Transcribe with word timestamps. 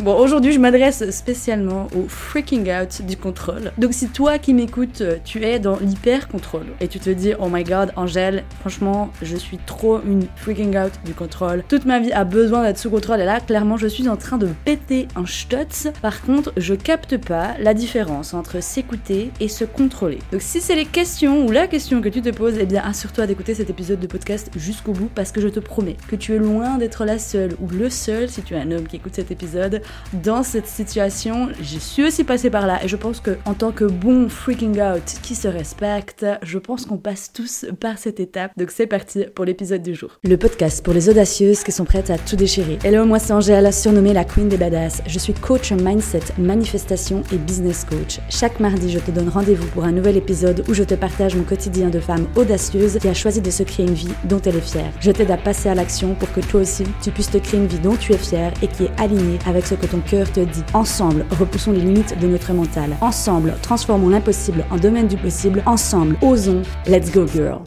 Bon, 0.00 0.14
aujourd'hui, 0.16 0.52
je 0.52 0.60
m'adresse 0.60 1.10
spécialement 1.10 1.88
au 1.92 2.06
freaking 2.06 2.70
out 2.70 3.02
du 3.04 3.16
contrôle. 3.16 3.72
Donc, 3.78 3.92
si 3.92 4.08
toi 4.08 4.38
qui 4.38 4.54
m'écoutes, 4.54 5.02
tu 5.24 5.44
es 5.44 5.58
dans 5.58 5.76
l'hyper 5.80 6.28
contrôle 6.28 6.66
et 6.80 6.86
tu 6.86 7.00
te 7.00 7.10
dis, 7.10 7.32
oh 7.40 7.48
my 7.50 7.64
god, 7.64 7.90
Angèle, 7.96 8.44
franchement, 8.60 9.10
je 9.22 9.34
suis 9.34 9.58
trop 9.58 10.00
une 10.06 10.28
freaking 10.36 10.78
out 10.78 10.92
du 11.04 11.14
contrôle. 11.14 11.64
Toute 11.68 11.84
ma 11.84 11.98
vie 11.98 12.12
a 12.12 12.22
besoin 12.22 12.62
d'être 12.62 12.78
sous 12.78 12.90
contrôle 12.90 13.18
et 13.18 13.24
là, 13.24 13.40
clairement, 13.40 13.76
je 13.76 13.88
suis 13.88 14.08
en 14.08 14.16
train 14.16 14.38
de 14.38 14.46
péter 14.64 15.08
un 15.16 15.26
stutz. 15.26 15.88
Par 16.00 16.22
contre, 16.22 16.52
je 16.56 16.74
capte 16.74 17.16
pas 17.16 17.56
la 17.58 17.74
différence 17.74 18.34
entre 18.34 18.62
s'écouter 18.62 19.32
et 19.40 19.48
se 19.48 19.64
contrôler. 19.64 20.20
Donc, 20.30 20.42
si 20.42 20.60
c'est 20.60 20.76
les 20.76 20.86
questions 20.86 21.44
ou 21.44 21.50
la 21.50 21.66
question 21.66 22.00
que 22.00 22.08
tu 22.08 22.22
te 22.22 22.30
poses, 22.30 22.54
eh 22.60 22.66
bien, 22.66 22.84
assure-toi 22.84 23.26
d'écouter 23.26 23.54
cet 23.54 23.68
épisode 23.68 23.98
de 23.98 24.06
podcast 24.06 24.48
jusqu'au 24.54 24.92
bout 24.92 25.10
parce 25.12 25.32
que 25.32 25.40
je 25.40 25.48
te 25.48 25.58
promets 25.58 25.96
que 26.06 26.14
tu 26.14 26.36
es 26.36 26.38
loin 26.38 26.78
d'être 26.78 27.04
la 27.04 27.18
seule 27.18 27.56
ou 27.60 27.66
le 27.66 27.90
seul, 27.90 28.28
si 28.28 28.42
tu 28.42 28.54
es 28.54 28.58
un 28.58 28.70
homme 28.70 28.86
qui 28.86 28.94
écoute 28.94 29.16
cet 29.16 29.32
épisode, 29.32 29.82
dans 30.12 30.42
cette 30.42 30.66
situation, 30.66 31.48
je 31.60 31.78
suis 31.78 32.02
aussi 32.02 32.24
passée 32.24 32.48
par 32.48 32.66
là 32.66 32.82
et 32.82 32.88
je 32.88 32.96
pense 32.96 33.20
que 33.20 33.36
en 33.44 33.54
tant 33.54 33.72
que 33.72 33.84
bon 33.84 34.28
freaking 34.28 34.80
out 34.80 35.02
qui 35.22 35.34
se 35.34 35.48
respecte, 35.48 36.24
je 36.42 36.58
pense 36.58 36.86
qu'on 36.86 36.96
passe 36.96 37.32
tous 37.32 37.66
par 37.78 37.98
cette 37.98 38.18
étape. 38.18 38.52
Donc 38.56 38.70
c'est 38.70 38.86
parti 38.86 39.24
pour 39.34 39.44
l'épisode 39.44 39.82
du 39.82 39.94
jour. 39.94 40.18
Le 40.24 40.36
podcast 40.36 40.82
pour 40.82 40.94
les 40.94 41.08
audacieuses 41.08 41.62
qui 41.62 41.72
sont 41.72 41.84
prêtes 41.84 42.10
à 42.10 42.18
tout 42.18 42.36
déchirer. 42.36 42.78
Hello, 42.84 43.04
moi 43.04 43.18
c'est 43.18 43.32
Angèle, 43.32 43.72
surnommée 43.72 44.14
la 44.14 44.24
Queen 44.24 44.48
des 44.48 44.56
Badass. 44.56 45.02
Je 45.06 45.18
suis 45.18 45.34
coach 45.34 45.72
mindset, 45.72 46.22
manifestation 46.38 47.22
et 47.32 47.36
business 47.36 47.84
coach. 47.84 48.18
Chaque 48.30 48.60
mardi, 48.60 48.90
je 48.90 48.98
te 48.98 49.10
donne 49.10 49.28
rendez-vous 49.28 49.66
pour 49.68 49.84
un 49.84 49.92
nouvel 49.92 50.16
épisode 50.16 50.64
où 50.68 50.74
je 50.74 50.84
te 50.84 50.94
partage 50.94 51.36
mon 51.36 51.44
quotidien 51.44 51.90
de 51.90 52.00
femme 52.00 52.26
audacieuse 52.36 52.98
qui 52.98 53.08
a 53.08 53.14
choisi 53.14 53.40
de 53.40 53.50
se 53.50 53.62
créer 53.62 53.86
une 53.86 53.94
vie 53.94 54.08
dont 54.24 54.40
elle 54.44 54.56
est 54.56 54.60
fière. 54.60 54.92
Je 55.00 55.10
t'aide 55.10 55.30
à 55.30 55.36
passer 55.36 55.68
à 55.68 55.74
l'action 55.74 56.14
pour 56.14 56.32
que 56.32 56.40
toi 56.40 56.60
aussi, 56.60 56.84
tu 57.02 57.10
puisses 57.10 57.30
te 57.30 57.38
créer 57.38 57.60
une 57.60 57.66
vie 57.66 57.78
dont 57.78 57.96
tu 57.96 58.12
es 58.12 58.18
fière 58.18 58.52
et 58.62 58.68
qui 58.68 58.84
est 58.84 59.00
alignée 59.00 59.38
avec 59.46 59.66
ce 59.66 59.74
que 59.78 59.86
ton 59.86 60.00
cœur 60.00 60.30
te 60.30 60.40
dit. 60.40 60.64
Ensemble, 60.74 61.24
repoussons 61.38 61.72
les 61.72 61.80
limites 61.80 62.18
de 62.18 62.26
notre 62.26 62.52
mental. 62.52 62.96
Ensemble, 63.00 63.54
transformons 63.62 64.08
l'impossible 64.08 64.64
en 64.70 64.76
domaine 64.76 65.08
du 65.08 65.16
possible. 65.16 65.62
Ensemble, 65.66 66.16
osons. 66.22 66.62
Let's 66.86 67.10
go 67.10 67.26
girl. 67.26 67.62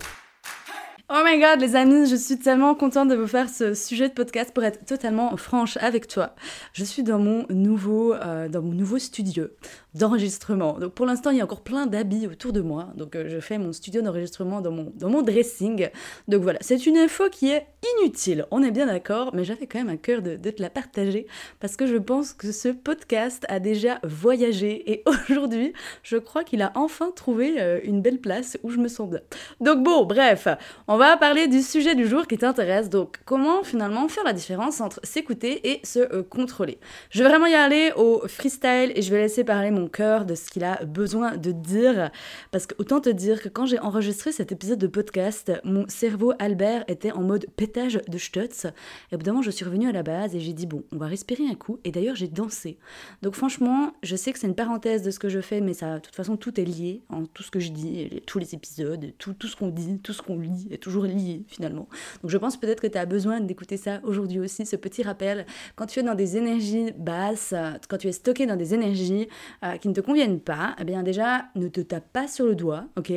Oh 1.13 1.23
my 1.25 1.41
god, 1.41 1.59
les 1.59 1.75
amis, 1.75 2.07
je 2.07 2.15
suis 2.15 2.39
tellement 2.39 2.73
contente 2.73 3.09
de 3.09 3.15
vous 3.15 3.27
faire 3.27 3.49
ce 3.49 3.73
sujet 3.73 4.07
de 4.07 4.13
podcast 4.13 4.53
pour 4.53 4.63
être 4.63 4.85
totalement 4.85 5.35
franche 5.35 5.75
avec 5.81 6.07
toi. 6.07 6.35
Je 6.71 6.85
suis 6.85 7.03
dans 7.03 7.19
mon 7.19 7.45
nouveau, 7.49 8.13
euh, 8.13 8.47
dans 8.47 8.61
mon 8.61 8.71
nouveau 8.71 8.97
studio 8.97 9.47
d'enregistrement. 9.93 10.79
Donc 10.79 10.93
pour 10.93 11.05
l'instant, 11.05 11.31
il 11.31 11.37
y 11.37 11.41
a 11.41 11.43
encore 11.43 11.63
plein 11.63 11.85
d'habits 11.85 12.27
autour 12.27 12.53
de 12.53 12.61
moi. 12.61 12.93
Donc 12.95 13.17
euh, 13.17 13.27
je 13.27 13.41
fais 13.41 13.57
mon 13.57 13.73
studio 13.73 14.01
d'enregistrement 14.01 14.61
dans 14.61 14.71
mon, 14.71 14.93
dans 14.95 15.09
mon 15.09 15.21
dressing. 15.21 15.89
Donc 16.29 16.43
voilà, 16.43 16.59
c'est 16.61 16.85
une 16.85 16.97
info 16.97 17.29
qui 17.29 17.49
est 17.49 17.67
inutile, 17.99 18.45
on 18.51 18.63
est 18.63 18.71
bien 18.71 18.85
d'accord, 18.85 19.31
mais 19.33 19.43
j'avais 19.43 19.67
quand 19.67 19.79
même 19.79 19.89
un 19.89 19.97
cœur 19.97 20.21
de, 20.21 20.37
de, 20.37 20.49
te 20.49 20.61
la 20.61 20.69
partager 20.69 21.27
parce 21.59 21.75
que 21.75 21.87
je 21.87 21.97
pense 21.97 22.31
que 22.31 22.53
ce 22.53 22.69
podcast 22.69 23.45
a 23.49 23.59
déjà 23.59 23.99
voyagé 24.03 24.89
et 24.93 25.03
aujourd'hui, 25.29 25.73
je 26.03 26.15
crois 26.15 26.45
qu'il 26.45 26.61
a 26.61 26.71
enfin 26.75 27.11
trouvé 27.13 27.59
euh, 27.59 27.81
une 27.83 28.01
belle 28.01 28.19
place 28.19 28.57
où 28.63 28.69
je 28.69 28.77
me 28.77 28.87
sens 28.87 29.09
bien. 29.09 29.19
Donc 29.59 29.83
bon, 29.83 30.05
bref, 30.05 30.47
on 30.87 30.97
va 30.97 31.00
parler 31.17 31.47
du 31.47 31.61
sujet 31.61 31.95
du 31.95 32.07
jour 32.07 32.27
qui 32.27 32.37
t'intéresse. 32.37 32.89
Donc 32.89 33.19
comment 33.25 33.63
finalement 33.63 34.07
faire 34.07 34.23
la 34.23 34.33
différence 34.33 34.81
entre 34.81 34.99
s'écouter 35.03 35.71
et 35.71 35.85
se 35.85 35.99
euh, 35.99 36.23
contrôler? 36.23 36.77
Je 37.09 37.23
vais 37.23 37.29
vraiment 37.29 37.47
y 37.47 37.55
aller 37.55 37.91
au 37.95 38.27
freestyle 38.27 38.91
et 38.95 39.01
je 39.01 39.11
vais 39.11 39.21
laisser 39.21 39.43
parler 39.43 39.71
mon 39.71 39.87
cœur, 39.87 40.25
de 40.25 40.35
ce 40.35 40.49
qu'il 40.49 40.63
a 40.63 40.83
besoin 40.85 41.37
de 41.37 41.51
dire. 41.51 42.11
Parce 42.51 42.67
que 42.67 42.75
autant 42.77 43.01
te 43.01 43.09
dire 43.09 43.41
que 43.41 43.49
quand 43.49 43.65
j'ai 43.65 43.79
enregistré 43.79 44.31
cet 44.31 44.51
épisode 44.51 44.79
de 44.79 44.87
podcast, 44.87 45.51
mon 45.63 45.87
cerveau 45.87 46.33
Albert 46.39 46.83
était 46.87 47.11
en 47.11 47.21
mode 47.21 47.47
pétage 47.55 47.99
de 48.07 48.17
stutz. 48.17 48.67
Et 49.11 49.17
moment, 49.17 49.41
je 49.41 49.51
suis 49.51 49.65
revenue 49.65 49.87
à 49.87 49.91
la 49.91 50.03
base 50.03 50.35
et 50.35 50.39
j'ai 50.39 50.53
dit 50.53 50.65
bon, 50.65 50.83
on 50.91 50.97
va 50.97 51.07
respirer 51.07 51.45
un 51.49 51.55
coup. 51.55 51.79
Et 51.83 51.91
d'ailleurs, 51.91 52.15
j'ai 52.15 52.27
dansé. 52.27 52.77
Donc 53.21 53.35
franchement, 53.35 53.93
je 54.03 54.15
sais 54.15 54.31
que 54.31 54.39
c'est 54.39 54.47
une 54.47 54.55
parenthèse 54.55 55.01
de 55.03 55.11
ce 55.11 55.19
que 55.19 55.29
je 55.29 55.41
fais, 55.41 55.61
mais 55.61 55.73
ça, 55.73 55.95
de 55.95 55.99
toute 55.99 56.15
façon, 56.15 56.37
tout 56.37 56.59
est 56.59 56.65
lié. 56.65 57.01
En 57.09 57.25
tout 57.25 57.43
ce 57.43 57.51
que 57.51 57.59
je 57.59 57.71
dis, 57.71 58.21
tous 58.25 58.39
les 58.39 58.53
épisodes, 58.53 59.13
tout, 59.17 59.33
tout 59.33 59.47
ce 59.47 59.55
qu'on 59.55 59.69
dit, 59.69 59.99
tout 59.99 60.13
ce 60.13 60.21
qu'on 60.21 60.39
lit 60.39 60.67
est 60.71 60.81
toujours 60.91 61.05
lié 61.05 61.43
finalement. 61.47 61.87
Donc 62.21 62.31
je 62.31 62.37
pense 62.37 62.57
peut-être 62.57 62.81
que 62.81 62.87
tu 62.87 62.97
as 62.97 63.05
besoin 63.05 63.39
d'écouter 63.39 63.77
ça 63.77 64.01
aujourd'hui 64.03 64.39
aussi, 64.39 64.65
ce 64.65 64.75
petit 64.75 65.03
rappel. 65.03 65.45
Quand 65.75 65.85
tu 65.85 65.99
es 65.99 66.03
dans 66.03 66.15
des 66.15 66.35
énergies 66.35 66.91
basses, 66.97 67.53
quand 67.87 67.97
tu 67.97 68.07
es 68.07 68.11
stocké 68.11 68.45
dans 68.45 68.57
des 68.57 68.73
énergies 68.73 69.29
euh, 69.63 69.77
qui 69.77 69.87
ne 69.87 69.93
te 69.93 70.01
conviennent 70.01 70.39
pas, 70.39 70.75
eh 70.79 70.83
bien 70.83 71.03
déjà, 71.03 71.45
ne 71.55 71.67
te 71.67 71.79
tape 71.81 72.11
pas 72.11 72.27
sur 72.27 72.45
le 72.45 72.55
doigt, 72.55 72.85
ok? 72.97 73.11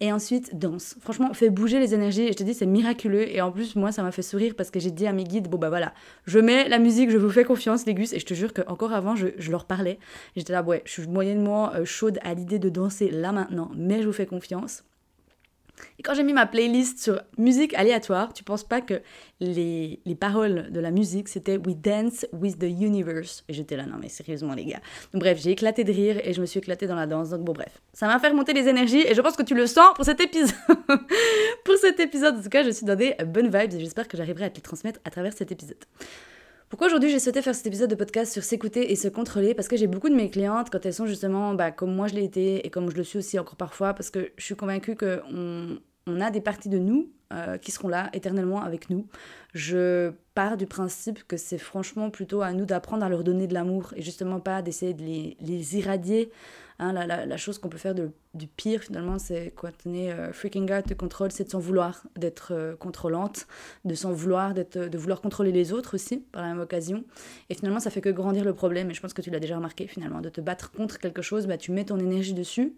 Et 0.00 0.12
ensuite, 0.12 0.58
danse. 0.58 0.96
Franchement, 1.00 1.32
fais 1.32 1.50
bouger 1.50 1.78
les 1.78 1.94
énergies. 1.94 2.22
Et 2.22 2.32
je 2.32 2.36
te 2.36 2.42
dis, 2.42 2.54
c'est 2.54 2.66
miraculeux. 2.66 3.28
Et 3.28 3.40
en 3.40 3.52
plus, 3.52 3.76
moi, 3.76 3.92
ça 3.92 4.02
m'a 4.02 4.10
fait 4.10 4.22
sourire 4.22 4.54
parce 4.56 4.70
que 4.70 4.80
j'ai 4.80 4.90
dit 4.90 5.06
à 5.06 5.12
mes 5.12 5.24
guides, 5.24 5.48
bon 5.48 5.58
bah 5.58 5.68
voilà, 5.68 5.94
je 6.26 6.38
mets 6.38 6.68
la 6.68 6.78
musique, 6.78 7.10
je 7.10 7.18
vous 7.18 7.30
fais 7.30 7.44
confiance, 7.44 7.86
les 7.86 7.94
gus. 7.94 8.12
Et 8.12 8.18
je 8.18 8.26
te 8.26 8.34
jure 8.34 8.52
qu'encore 8.52 8.92
avant, 8.92 9.14
je, 9.14 9.28
je, 9.38 9.50
leur 9.50 9.66
parlais. 9.66 9.98
J'étais 10.36 10.52
là, 10.52 10.62
ouais, 10.62 10.82
je 10.84 10.92
suis 10.92 11.06
moyennement 11.06 11.72
euh, 11.74 11.84
chaude 11.84 12.18
à 12.22 12.34
l'idée 12.34 12.58
de 12.58 12.68
danser 12.68 13.10
là 13.10 13.32
maintenant, 13.32 13.70
mais 13.76 14.02
je 14.02 14.06
vous 14.06 14.12
fais 14.12 14.26
confiance. 14.26 14.84
Et 15.98 16.02
quand 16.02 16.14
j'ai 16.14 16.22
mis 16.22 16.32
ma 16.32 16.46
playlist 16.46 17.00
sur 17.00 17.20
musique 17.38 17.74
aléatoire, 17.74 18.32
tu 18.32 18.44
penses 18.44 18.64
pas 18.64 18.80
que 18.80 19.00
les, 19.40 20.00
les 20.04 20.14
paroles 20.14 20.70
de 20.70 20.80
la 20.80 20.90
musique 20.90 21.28
c'était 21.28 21.56
We 21.56 21.76
Dance 21.76 22.26
with 22.32 22.58
the 22.58 22.64
Universe 22.64 23.44
Et 23.48 23.52
j'étais 23.52 23.76
là, 23.76 23.86
non 23.86 23.96
mais 24.00 24.08
sérieusement 24.08 24.54
les 24.54 24.64
gars. 24.64 24.80
Bref, 25.14 25.40
j'ai 25.40 25.50
éclaté 25.50 25.84
de 25.84 25.92
rire 25.92 26.20
et 26.22 26.32
je 26.32 26.40
me 26.40 26.46
suis 26.46 26.58
éclatée 26.58 26.86
dans 26.86 26.96
la 26.96 27.06
danse. 27.06 27.30
Donc 27.30 27.42
bon, 27.42 27.52
bref, 27.52 27.80
ça 27.92 28.06
m'a 28.06 28.18
fait 28.18 28.28
remonter 28.28 28.52
les 28.52 28.68
énergies 28.68 29.04
et 29.06 29.14
je 29.14 29.20
pense 29.20 29.36
que 29.36 29.42
tu 29.42 29.54
le 29.54 29.66
sens 29.66 29.94
pour 29.94 30.04
cet 30.04 30.20
épisode. 30.20 30.54
pour 31.64 31.76
cet 31.76 32.00
épisode, 32.00 32.38
en 32.38 32.42
tout 32.42 32.48
cas, 32.48 32.62
je 32.62 32.70
suis 32.70 32.86
dans 32.86 32.96
des 32.96 33.14
bonnes 33.26 33.46
vibes 33.46 33.74
et 33.74 33.80
j'espère 33.80 34.08
que 34.08 34.16
j'arriverai 34.16 34.46
à 34.46 34.50
te 34.50 34.56
les 34.56 34.62
transmettre 34.62 35.00
à 35.04 35.10
travers 35.10 35.32
cet 35.32 35.52
épisode. 35.52 35.76
Pourquoi 36.72 36.86
aujourd'hui 36.86 37.10
j'ai 37.10 37.18
souhaité 37.18 37.42
faire 37.42 37.54
cet 37.54 37.66
épisode 37.66 37.90
de 37.90 37.94
podcast 37.94 38.32
sur 38.32 38.42
s'écouter 38.42 38.92
et 38.92 38.96
se 38.96 39.06
contrôler? 39.06 39.52
Parce 39.52 39.68
que 39.68 39.76
j'ai 39.76 39.86
beaucoup 39.86 40.08
de 40.08 40.14
mes 40.14 40.30
clientes, 40.30 40.70
quand 40.70 40.86
elles 40.86 40.94
sont 40.94 41.04
justement 41.04 41.52
bah, 41.52 41.70
comme 41.70 41.94
moi 41.94 42.08
je 42.08 42.14
l'ai 42.14 42.24
été 42.24 42.66
et 42.66 42.70
comme 42.70 42.90
je 42.90 42.96
le 42.96 43.04
suis 43.04 43.18
aussi 43.18 43.38
encore 43.38 43.56
parfois, 43.56 43.92
parce 43.92 44.08
que 44.08 44.32
je 44.38 44.42
suis 44.42 44.56
convaincue 44.56 44.96
qu'on 44.96 45.76
on 46.06 46.20
a 46.22 46.30
des 46.30 46.40
parties 46.40 46.70
de 46.70 46.78
nous 46.78 47.10
euh, 47.34 47.58
qui 47.58 47.72
seront 47.72 47.88
là 47.88 48.08
éternellement 48.14 48.62
avec 48.62 48.88
nous. 48.88 49.06
Je 49.52 50.12
pars 50.34 50.56
du 50.56 50.66
principe 50.66 51.24
que 51.28 51.36
c'est 51.36 51.58
franchement 51.58 52.08
plutôt 52.08 52.40
à 52.40 52.54
nous 52.54 52.64
d'apprendre 52.64 53.04
à 53.04 53.10
leur 53.10 53.22
donner 53.22 53.46
de 53.46 53.52
l'amour 53.52 53.92
et 53.94 54.00
justement 54.00 54.40
pas 54.40 54.62
d'essayer 54.62 54.94
de 54.94 55.02
les, 55.02 55.76
irradier 55.76 56.30
Hein, 56.82 56.92
la, 56.92 57.26
la, 57.26 57.36
chose 57.36 57.58
qu'on 57.58 57.68
peut 57.68 57.78
faire 57.78 57.94
de, 57.94 58.10
du 58.34 58.46
pire, 58.46 58.82
finalement, 58.82 59.18
c'est 59.18 59.52
quand 59.54 59.70
on 59.84 59.92
est 59.92 60.10
euh, 60.10 60.32
freaking 60.32 60.72
out 60.72 60.88
de 60.88 60.94
contrôle, 60.94 61.30
c'est 61.30 61.44
de 61.44 61.50
s'en 61.50 61.58
vouloir 61.58 62.02
d'être 62.16 62.52
euh, 62.54 62.74
contrôlante, 62.76 63.46
de 63.84 63.94
s'en 63.94 64.12
vouloir, 64.12 64.54
d'être, 64.54 64.78
de 64.78 64.98
vouloir 64.98 65.20
contrôler 65.20 65.52
les 65.52 65.72
autres 65.74 65.94
aussi, 65.94 66.18
par 66.32 66.40
la 66.42 66.48
même 66.48 66.60
occasion. 66.60 67.04
Et 67.50 67.54
finalement, 67.54 67.80
ça 67.80 67.90
fait 67.90 68.00
que 68.00 68.08
grandir 68.08 68.44
le 68.44 68.54
problème. 68.54 68.90
Et 68.90 68.94
je 68.94 69.02
pense 69.02 69.12
que 69.12 69.20
tu 69.20 69.30
l'as 69.30 69.40
déjà 69.40 69.56
remarqué, 69.56 69.86
finalement, 69.86 70.22
de 70.22 70.30
te 70.30 70.40
battre 70.40 70.72
contre 70.72 70.98
quelque 70.98 71.20
chose, 71.20 71.46
bah, 71.46 71.58
tu 71.58 71.72
mets 71.72 71.84
ton 71.84 71.98
énergie 71.98 72.32
dessus 72.32 72.74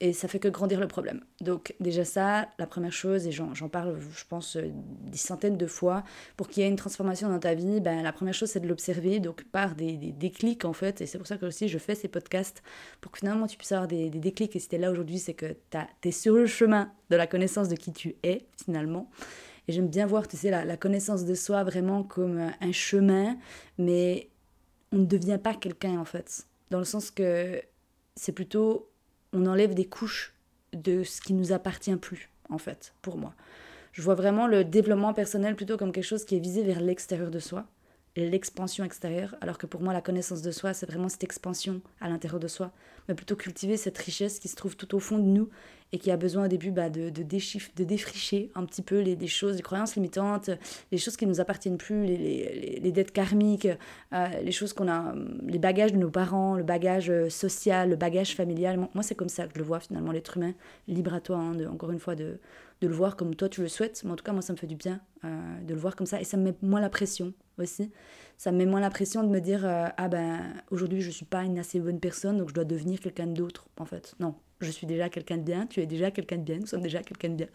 et 0.00 0.12
ça 0.12 0.26
fait 0.26 0.40
que 0.40 0.48
grandir 0.48 0.80
le 0.80 0.88
problème. 0.88 1.20
Donc, 1.40 1.74
déjà, 1.78 2.04
ça, 2.04 2.48
la 2.58 2.66
première 2.66 2.92
chose, 2.92 3.28
et 3.28 3.32
j'en, 3.32 3.52
parle, 3.68 3.96
je 4.00 4.24
pense, 4.28 4.56
euh, 4.56 4.72
des 5.04 5.18
centaines 5.18 5.56
de 5.56 5.66
fois, 5.66 6.02
pour 6.36 6.48
qu'il 6.48 6.64
y 6.64 6.66
ait 6.66 6.68
une 6.68 6.76
transformation 6.76 7.28
dans 7.28 7.38
ta 7.38 7.54
vie, 7.54 7.80
bah, 7.80 8.02
la 8.02 8.12
première 8.12 8.34
chose, 8.34 8.50
c'est 8.50 8.60
de 8.60 8.66
l'observer, 8.68 9.20
donc 9.20 9.44
par 9.44 9.76
des, 9.76 9.96
des 9.96 10.10
déclics, 10.10 10.64
en 10.64 10.72
fait. 10.72 11.00
Et 11.00 11.06
c'est 11.06 11.18
pour 11.18 11.28
ça 11.28 11.36
que 11.36 11.46
aussi 11.46 11.68
je 11.68 11.78
fais 11.78 11.94
ces 11.94 12.08
podcasts, 12.08 12.64
pour 13.00 13.12
que 13.12 13.18
finalement, 13.18 13.46
tu 13.46 13.56
puisses 13.56 13.70
avoir 13.70 13.86
des, 13.86 14.10
des 14.10 14.18
déclics. 14.18 14.56
Et 14.56 14.58
si 14.58 14.76
là 14.76 14.95
aujourd'hui, 14.96 15.18
c'est 15.18 15.34
que 15.34 15.54
tu 15.70 16.08
es 16.08 16.10
sur 16.10 16.34
le 16.34 16.46
chemin 16.46 16.90
de 17.10 17.16
la 17.16 17.26
connaissance 17.26 17.68
de 17.68 17.76
qui 17.76 17.92
tu 17.92 18.16
es, 18.22 18.46
finalement. 18.64 19.10
Et 19.68 19.72
j'aime 19.72 19.88
bien 19.88 20.06
voir, 20.06 20.26
tu 20.26 20.36
sais, 20.36 20.50
la, 20.50 20.64
la, 20.64 20.76
connaissance 20.78 21.26
de 21.26 21.34
soi 21.34 21.64
vraiment 21.64 22.02
comme 22.02 22.50
un 22.60 22.72
chemin, 22.72 23.36
mais 23.76 24.30
on 24.92 24.98
ne 24.98 25.04
devient 25.04 25.38
pas 25.42 25.54
quelqu'un, 25.54 25.98
en 25.98 26.06
fait. 26.06 26.46
Dans 26.70 26.78
le 26.78 26.84
sens 26.84 27.10
que 27.10 27.60
c'est 28.14 28.32
plutôt, 28.32 28.88
on 29.34 29.44
enlève 29.44 29.74
des 29.74 29.84
couches 29.84 30.34
de 30.72 31.04
ce 31.04 31.20
qui 31.20 31.34
nous 31.34 31.52
appartient 31.52 31.96
plus, 31.96 32.30
en 32.48 32.58
fait, 32.58 32.94
pour 33.02 33.18
moi. 33.18 33.34
Je 33.92 34.00
vois 34.00 34.14
vraiment 34.14 34.46
le 34.46 34.64
développement 34.64 35.12
personnel 35.12 35.56
plutôt 35.56 35.76
comme 35.76 35.92
quelque 35.92 36.04
chose 36.04 36.24
qui 36.24 36.36
est 36.36 36.40
visé 36.40 36.62
vers 36.62 36.80
l'extérieur 36.80 37.30
de 37.30 37.38
soi 37.38 37.66
l'expansion 38.16 38.84
extérieure, 38.84 39.34
alors 39.40 39.58
que 39.58 39.66
pour 39.66 39.82
moi 39.82 39.92
la 39.92 40.00
connaissance 40.00 40.42
de 40.42 40.50
soi, 40.50 40.74
c'est 40.74 40.86
vraiment 40.86 41.08
cette 41.08 41.24
expansion 41.24 41.80
à 42.00 42.08
l'intérieur 42.08 42.40
de 42.40 42.48
soi, 42.48 42.72
mais 43.08 43.14
plutôt 43.14 43.36
cultiver 43.36 43.76
cette 43.76 43.98
richesse 43.98 44.38
qui 44.38 44.48
se 44.48 44.56
trouve 44.56 44.76
tout 44.76 44.94
au 44.94 45.00
fond 45.00 45.18
de 45.18 45.24
nous 45.24 45.48
et 45.92 45.98
qui 45.98 46.10
a 46.10 46.16
besoin 46.16 46.46
au 46.46 46.48
début 46.48 46.72
bah, 46.72 46.90
de, 46.90 47.10
de, 47.10 47.22
de 47.22 47.84
défricher 47.84 48.50
un 48.54 48.64
petit 48.64 48.82
peu 48.82 49.00
les, 49.00 49.26
choses, 49.28 49.56
les 49.56 49.62
croyances 49.62 49.94
limitantes, 49.94 50.50
les 50.90 50.98
choses 50.98 51.16
qui 51.16 51.26
ne 51.26 51.30
nous 51.30 51.40
appartiennent 51.40 51.78
plus, 51.78 52.04
les, 52.04 52.16
les, 52.16 52.80
les 52.80 52.92
dettes 52.92 53.12
karmiques, 53.12 53.68
euh, 54.12 54.28
les 54.42 54.52
choses 54.52 54.72
qu'on 54.72 54.88
a, 54.88 55.14
les 55.46 55.58
bagages 55.58 55.92
de 55.92 55.98
nos 55.98 56.10
parents, 56.10 56.56
le 56.56 56.64
bagage 56.64 57.08
euh, 57.08 57.28
social, 57.30 57.90
le 57.90 57.96
bagage 57.96 58.34
familial. 58.34 58.78
Moi, 58.78 59.02
c'est 59.02 59.14
comme 59.14 59.28
ça 59.28 59.46
que 59.46 59.52
je 59.54 59.58
le 59.60 59.64
vois 59.64 59.78
finalement, 59.78 60.10
l'être 60.10 60.36
humain, 60.36 60.54
libre 60.88 61.14
à 61.14 61.20
toi, 61.20 61.36
hein, 61.36 61.54
de, 61.54 61.66
encore 61.66 61.92
une 61.92 62.00
fois, 62.00 62.16
de, 62.16 62.40
de 62.80 62.88
le 62.88 62.94
voir 62.94 63.16
comme 63.16 63.34
toi 63.34 63.48
tu 63.48 63.62
le 63.62 63.68
souhaites. 63.68 64.02
Mais 64.04 64.10
en 64.10 64.16
tout 64.16 64.24
cas, 64.24 64.32
moi, 64.32 64.42
ça 64.42 64.52
me 64.52 64.58
fait 64.58 64.66
du 64.66 64.76
bien 64.76 65.00
euh, 65.24 65.60
de 65.62 65.74
le 65.74 65.80
voir 65.80 65.96
comme 65.96 66.06
ça 66.06 66.20
et 66.20 66.24
ça 66.24 66.36
me 66.36 66.44
met 66.44 66.54
moins 66.62 66.80
la 66.80 66.90
pression 66.90 67.32
aussi. 67.58 67.90
Ça 68.36 68.52
me 68.52 68.58
met 68.58 68.66
moins 68.66 68.80
la 68.80 68.90
pression 68.90 69.22
de 69.22 69.28
me 69.28 69.40
dire 69.40 69.64
euh, 69.64 69.86
ah 69.96 70.08
ben 70.08 70.40
aujourd'hui 70.70 71.00
je 71.00 71.10
suis 71.10 71.24
pas 71.24 71.42
une 71.42 71.58
assez 71.58 71.80
bonne 71.80 72.00
personne 72.00 72.36
donc 72.36 72.50
je 72.50 72.54
dois 72.54 72.64
devenir 72.64 73.00
quelqu'un 73.00 73.26
d'autre 73.26 73.66
en 73.78 73.86
fait. 73.86 74.14
Non, 74.20 74.34
je 74.60 74.70
suis 74.70 74.86
déjà 74.86 75.08
quelqu'un 75.08 75.36
de 75.36 75.42
bien, 75.42 75.66
tu 75.66 75.80
es 75.80 75.86
déjà 75.86 76.10
quelqu'un 76.10 76.36
de 76.36 76.42
bien, 76.42 76.58
nous 76.58 76.66
sommes 76.66 76.80
déjà 76.80 77.02
quelqu'un 77.02 77.28
de 77.28 77.34
bien. 77.34 77.46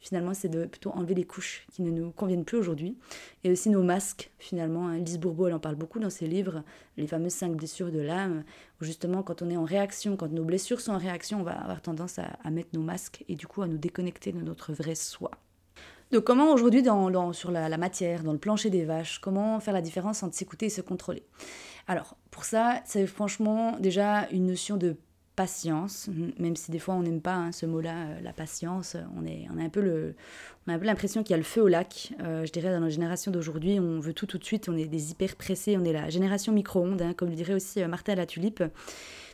Finalement, 0.00 0.34
c'est 0.34 0.48
de 0.48 0.66
plutôt 0.66 0.90
enlever 0.90 1.14
les 1.14 1.24
couches 1.24 1.66
qui 1.72 1.82
ne 1.82 1.90
nous 1.90 2.10
conviennent 2.10 2.44
plus 2.44 2.58
aujourd'hui. 2.58 2.98
Et 3.44 3.50
aussi 3.50 3.70
nos 3.70 3.82
masques, 3.82 4.30
finalement. 4.38 4.88
Hein. 4.88 4.98
Lise 4.98 5.18
Bourbeau, 5.18 5.46
elle 5.46 5.54
en 5.54 5.58
parle 5.58 5.76
beaucoup 5.76 5.98
dans 5.98 6.10
ses 6.10 6.26
livres, 6.26 6.62
les 6.96 7.06
fameuses 7.06 7.32
cinq 7.32 7.52
blessures 7.52 7.90
de 7.90 8.00
l'âme, 8.00 8.44
où 8.80 8.84
justement, 8.84 9.22
quand 9.22 9.42
on 9.42 9.50
est 9.50 9.56
en 9.56 9.64
réaction, 9.64 10.16
quand 10.16 10.30
nos 10.30 10.44
blessures 10.44 10.80
sont 10.80 10.92
en 10.92 10.98
réaction, 10.98 11.40
on 11.40 11.44
va 11.44 11.52
avoir 11.52 11.80
tendance 11.80 12.18
à, 12.18 12.50
mettre 12.50 12.70
nos 12.74 12.82
masques 12.82 13.24
et 13.28 13.36
du 13.36 13.46
coup 13.46 13.62
à 13.62 13.68
nous 13.68 13.78
déconnecter 13.78 14.32
de 14.32 14.40
notre 14.40 14.72
vrai 14.72 14.94
soi. 14.94 15.30
Donc 16.10 16.24
comment 16.24 16.52
aujourd'hui 16.52 16.82
dans, 16.82 17.32
sur 17.32 17.52
la, 17.52 17.68
la, 17.68 17.78
matière, 17.78 18.24
dans 18.24 18.32
le 18.32 18.38
plancher 18.38 18.68
des 18.68 18.84
vaches, 18.84 19.20
comment 19.20 19.60
faire 19.60 19.72
la 19.72 19.80
différence 19.80 20.24
entre 20.24 20.34
s'écouter 20.34 20.66
et 20.66 20.70
se 20.70 20.80
contrôler? 20.80 21.22
Alors 21.86 22.16
pour 22.32 22.44
ça, 22.44 22.82
c'est 22.84 23.06
franchement 23.06 23.78
déjà 23.78 24.28
une 24.30 24.46
notion 24.46 24.76
de 24.76 24.96
patience, 25.40 26.10
même 26.38 26.54
si 26.54 26.70
des 26.70 26.78
fois 26.78 26.92
on 26.92 27.02
n'aime 27.02 27.22
pas 27.22 27.34
hein, 27.34 27.50
ce 27.50 27.64
mot-là, 27.64 27.94
euh, 27.94 28.20
la 28.22 28.34
patience, 28.34 28.94
on, 29.16 29.24
est, 29.24 29.46
on, 29.50 29.58
a 29.58 29.62
un 29.62 29.70
peu 29.70 29.80
le, 29.80 30.14
on 30.66 30.70
a 30.70 30.74
un 30.74 30.78
peu 30.78 30.84
l'impression 30.84 31.22
qu'il 31.22 31.30
y 31.30 31.34
a 31.34 31.38
le 31.38 31.44
feu 31.44 31.62
au 31.62 31.68
lac. 31.68 32.12
Euh, 32.20 32.44
je 32.44 32.52
dirais 32.52 32.70
dans 32.70 32.80
la 32.80 32.90
génération 32.90 33.32
d'aujourd'hui, 33.32 33.80
on 33.80 34.00
veut 34.00 34.12
tout 34.12 34.26
tout 34.26 34.36
de 34.36 34.44
suite, 34.44 34.68
on 34.68 34.76
est 34.76 34.84
des 34.84 35.12
hyper 35.12 35.36
pressés, 35.36 35.78
on 35.78 35.84
est 35.84 35.94
la 35.94 36.10
génération 36.10 36.52
micro-ondes, 36.52 37.00
hein, 37.00 37.14
comme 37.14 37.30
le 37.30 37.36
dirait 37.36 37.54
aussi 37.54 37.82
euh, 37.82 37.88
Martin 37.88 38.16
la 38.16 38.26
tulipe. 38.26 38.62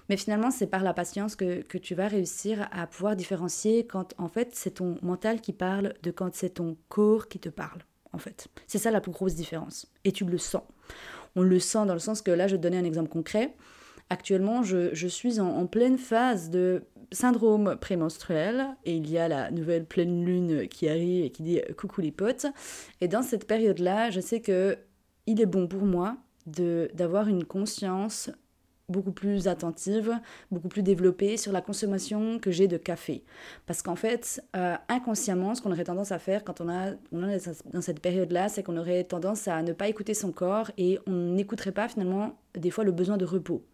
Mais 0.08 0.17
finalement, 0.17 0.53
c'est 0.53 0.69
par 0.69 0.85
la 0.85 0.94
patience 0.94 1.35
que, 1.35 1.62
que, 1.62 1.76
tu 1.76 1.97
vas 1.97 2.06
réussir 2.06 2.69
à 2.70 2.87
pouvoir 2.87 3.17
différencier 3.17 3.85
quand 3.85 4.14
en 4.17 4.29
fait 4.29 4.50
c'est 4.53 4.75
ton 4.75 4.99
mental 5.03 5.41
qui 5.41 5.53
parle 5.53 5.94
de 6.05 6.12
quand 6.12 6.37
c'est 6.37 6.50
ton 6.50 6.76
corps 6.88 7.26
qui 7.26 7.41
te 7.41 7.49
parle. 7.49 7.81
En 8.12 8.19
fait, 8.19 8.47
c'est 8.69 8.79
ça 8.79 8.93
la 8.93 9.00
plus 9.00 9.11
grosse 9.11 9.35
différence. 9.35 9.88
Et 10.05 10.12
tu 10.12 10.25
le 10.25 10.38
sens. 10.38 10.62
On 11.35 11.43
le 11.43 11.58
sent 11.58 11.85
dans 11.85 11.94
le 11.94 11.99
sens 11.99 12.23
que 12.23 12.31
là, 12.31 12.47
je 12.47 12.53
vais 12.53 12.58
te 12.58 12.62
donner 12.62 12.79
un 12.79 12.85
exemple 12.85 13.08
concret. 13.08 13.56
Actuellement, 14.08 14.62
je, 14.62 15.06
suis 15.08 15.41
en, 15.41 15.67
pleine 15.67 15.99
phase 15.99 16.50
de 16.50 16.85
syndrome 17.12 17.76
prémenstruel 17.81 18.67
et 18.85 18.97
il 18.97 19.11
y 19.11 19.19
a 19.19 19.29
la 19.29 19.50
nouvelle 19.50 19.85
pleine 19.85 20.25
lune 20.25 20.69
qui 20.69 20.88
arrive 20.88 21.25
et 21.25 21.31
qui 21.31 21.43
dit 21.43 21.61
coucou 21.76 22.00
les 22.00 22.12
potes. 22.12 22.47
Et 23.00 23.08
dans 23.08 23.23
cette 23.23 23.47
période-là, 23.47 24.11
je 24.11 24.20
sais 24.20 24.41
que 24.41 24.79
il 25.26 25.41
est 25.41 25.47
bon 25.47 25.67
pour 25.67 25.82
moi 25.82 26.17
d'avoir 26.47 27.26
une 27.26 27.44
conscience 27.44 28.31
beaucoup 28.88 29.12
plus 29.12 29.49
attentive, 29.49 30.12
beaucoup 30.50 30.69
plus 30.69 30.83
développée 30.83 31.37
sur 31.37 31.53
la 31.53 31.61
consommation 31.61 32.38
que 32.38 32.50
j'ai 32.50 32.69
de 32.69 32.77
café. 32.77 33.25
Parce 33.67 33.83
qu'en 33.83 33.97
fait, 33.97 34.43
euh, 34.55 34.77
inconsciemment, 34.88 35.55
ce 35.55 35.62
qu'on 35.62 35.73
aurait 35.73 35.85
tendance 35.85 36.12
à 36.12 36.19
faire 36.19 36.44
quand 36.44 36.61
on, 36.61 36.69
a, 36.69 36.93
on 37.12 37.29
est 37.29 37.49
dans 37.73 37.81
cette 37.81 38.00
période-là, 38.00 38.49
c'est 38.49 38.62
qu'on 38.62 38.77
aurait 38.77 39.05
tendance 39.05 39.49
à 39.49 39.62
ne 39.62 39.73
pas 39.73 39.88
écouter 39.88 40.15
son 40.15 40.33
corps 40.33 40.71
et 40.79 40.99
on 41.06 41.35
n'écouterait 41.35 41.73
pas 41.73 41.88
finalement 41.88 42.38
des 42.55 42.71
fois 42.71 42.85
le 42.85 42.93
besoin 42.93 43.17
de 43.17 43.25
repos. 43.25 43.65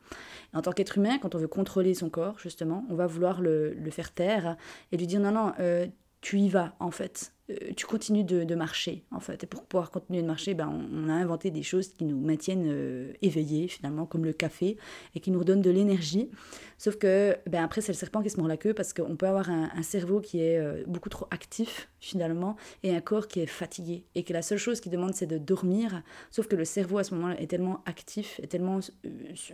En 0.55 0.63
tant 0.63 0.73
qu'être 0.73 0.99
humain, 0.99 1.19
quand 1.19 1.35
on 1.35 1.39
veut 1.39 1.49
contrôler 1.49 1.95
son 1.95 2.11
corps, 2.11 2.39
justement, 2.39 2.85
on 2.91 2.95
va 2.95 3.07
vouloir 3.07 3.41
le, 3.41 3.77
faire 3.91 4.13
taire 4.13 4.57
et 4.91 4.97
lui 4.97 5.07
dire 5.07 5.21
non, 5.21 5.33
non, 5.33 5.53
euh, 5.61 5.87
tu 6.21 6.39
y 6.39 6.49
vas 6.49 6.75
en 6.79 6.91
fait. 6.91 7.33
Euh, 7.51 7.73
tu 7.77 7.87
continues 7.87 8.23
de, 8.25 8.55
marcher, 8.55 9.05
en 9.11 9.19
fait. 9.19 9.43
Et 9.43 9.47
pour 9.47 9.65
pouvoir 9.65 9.91
continuer 9.91 10.23
de 10.23 10.27
marcher, 10.27 10.55
ben, 10.55 10.69
on, 10.69 11.09
a 11.09 11.13
inventé 11.13 11.51
des 11.51 11.63
choses 11.63 11.89
qui 11.89 12.05
nous 12.05 12.21
maintiennent 12.21 12.69
euh, 12.69 13.13
éveillés, 13.23 13.67
finalement, 13.67 14.07
comme 14.07 14.25
le 14.25 14.33
café, 14.33 14.77
et 15.15 15.21
qui 15.21 15.31
nous 15.31 15.41
redonnent 15.41 15.63
de 15.63 15.71
l'énergie. 15.71 16.31
Sauf 16.79 16.97
que, 16.97 17.37
ben, 17.49 17.65
après, 17.65 17.81
c'est 17.81 17.93
le 17.93 17.97
serpent 17.97 18.23
qui 18.23 18.31
se 18.31 18.37
mord 18.37 18.47
la 18.47 18.57
queue, 18.57 18.75
parce 18.75 18.93
qu'on 18.93 19.17
peut 19.17 19.27
avoir 19.27 19.51
un, 19.51 19.83
cerveau 19.83 20.21
qui 20.21 20.41
est 20.41 20.59
euh, 20.59 20.85
beaucoup 20.87 21.09
trop 21.09 21.27
actif, 21.31 21.89
finalement, 21.99 22.57
et 22.83 22.95
un 22.95 23.01
corps 23.01 23.27
qui 23.27 23.41
est 23.41 23.47
fatigué. 23.47 24.05
Et 24.15 24.23
que 24.23 24.33
la 24.33 24.43
seule 24.43 24.59
chose 24.59 24.81
qui 24.81 24.91
demande, 24.91 25.15
c'est 25.15 25.27
de 25.27 25.39
dormir. 25.39 26.03
Sauf 26.31 26.47
que 26.47 26.57
le 26.57 26.65
cerveau, 26.65 26.99
à 26.99 27.05
ce 27.05 27.15
moment-là, 27.15 27.41
est 27.41 27.49
tellement 27.49 27.83
actif, 27.87 28.39
est 28.43 28.47
tellement 28.47 28.79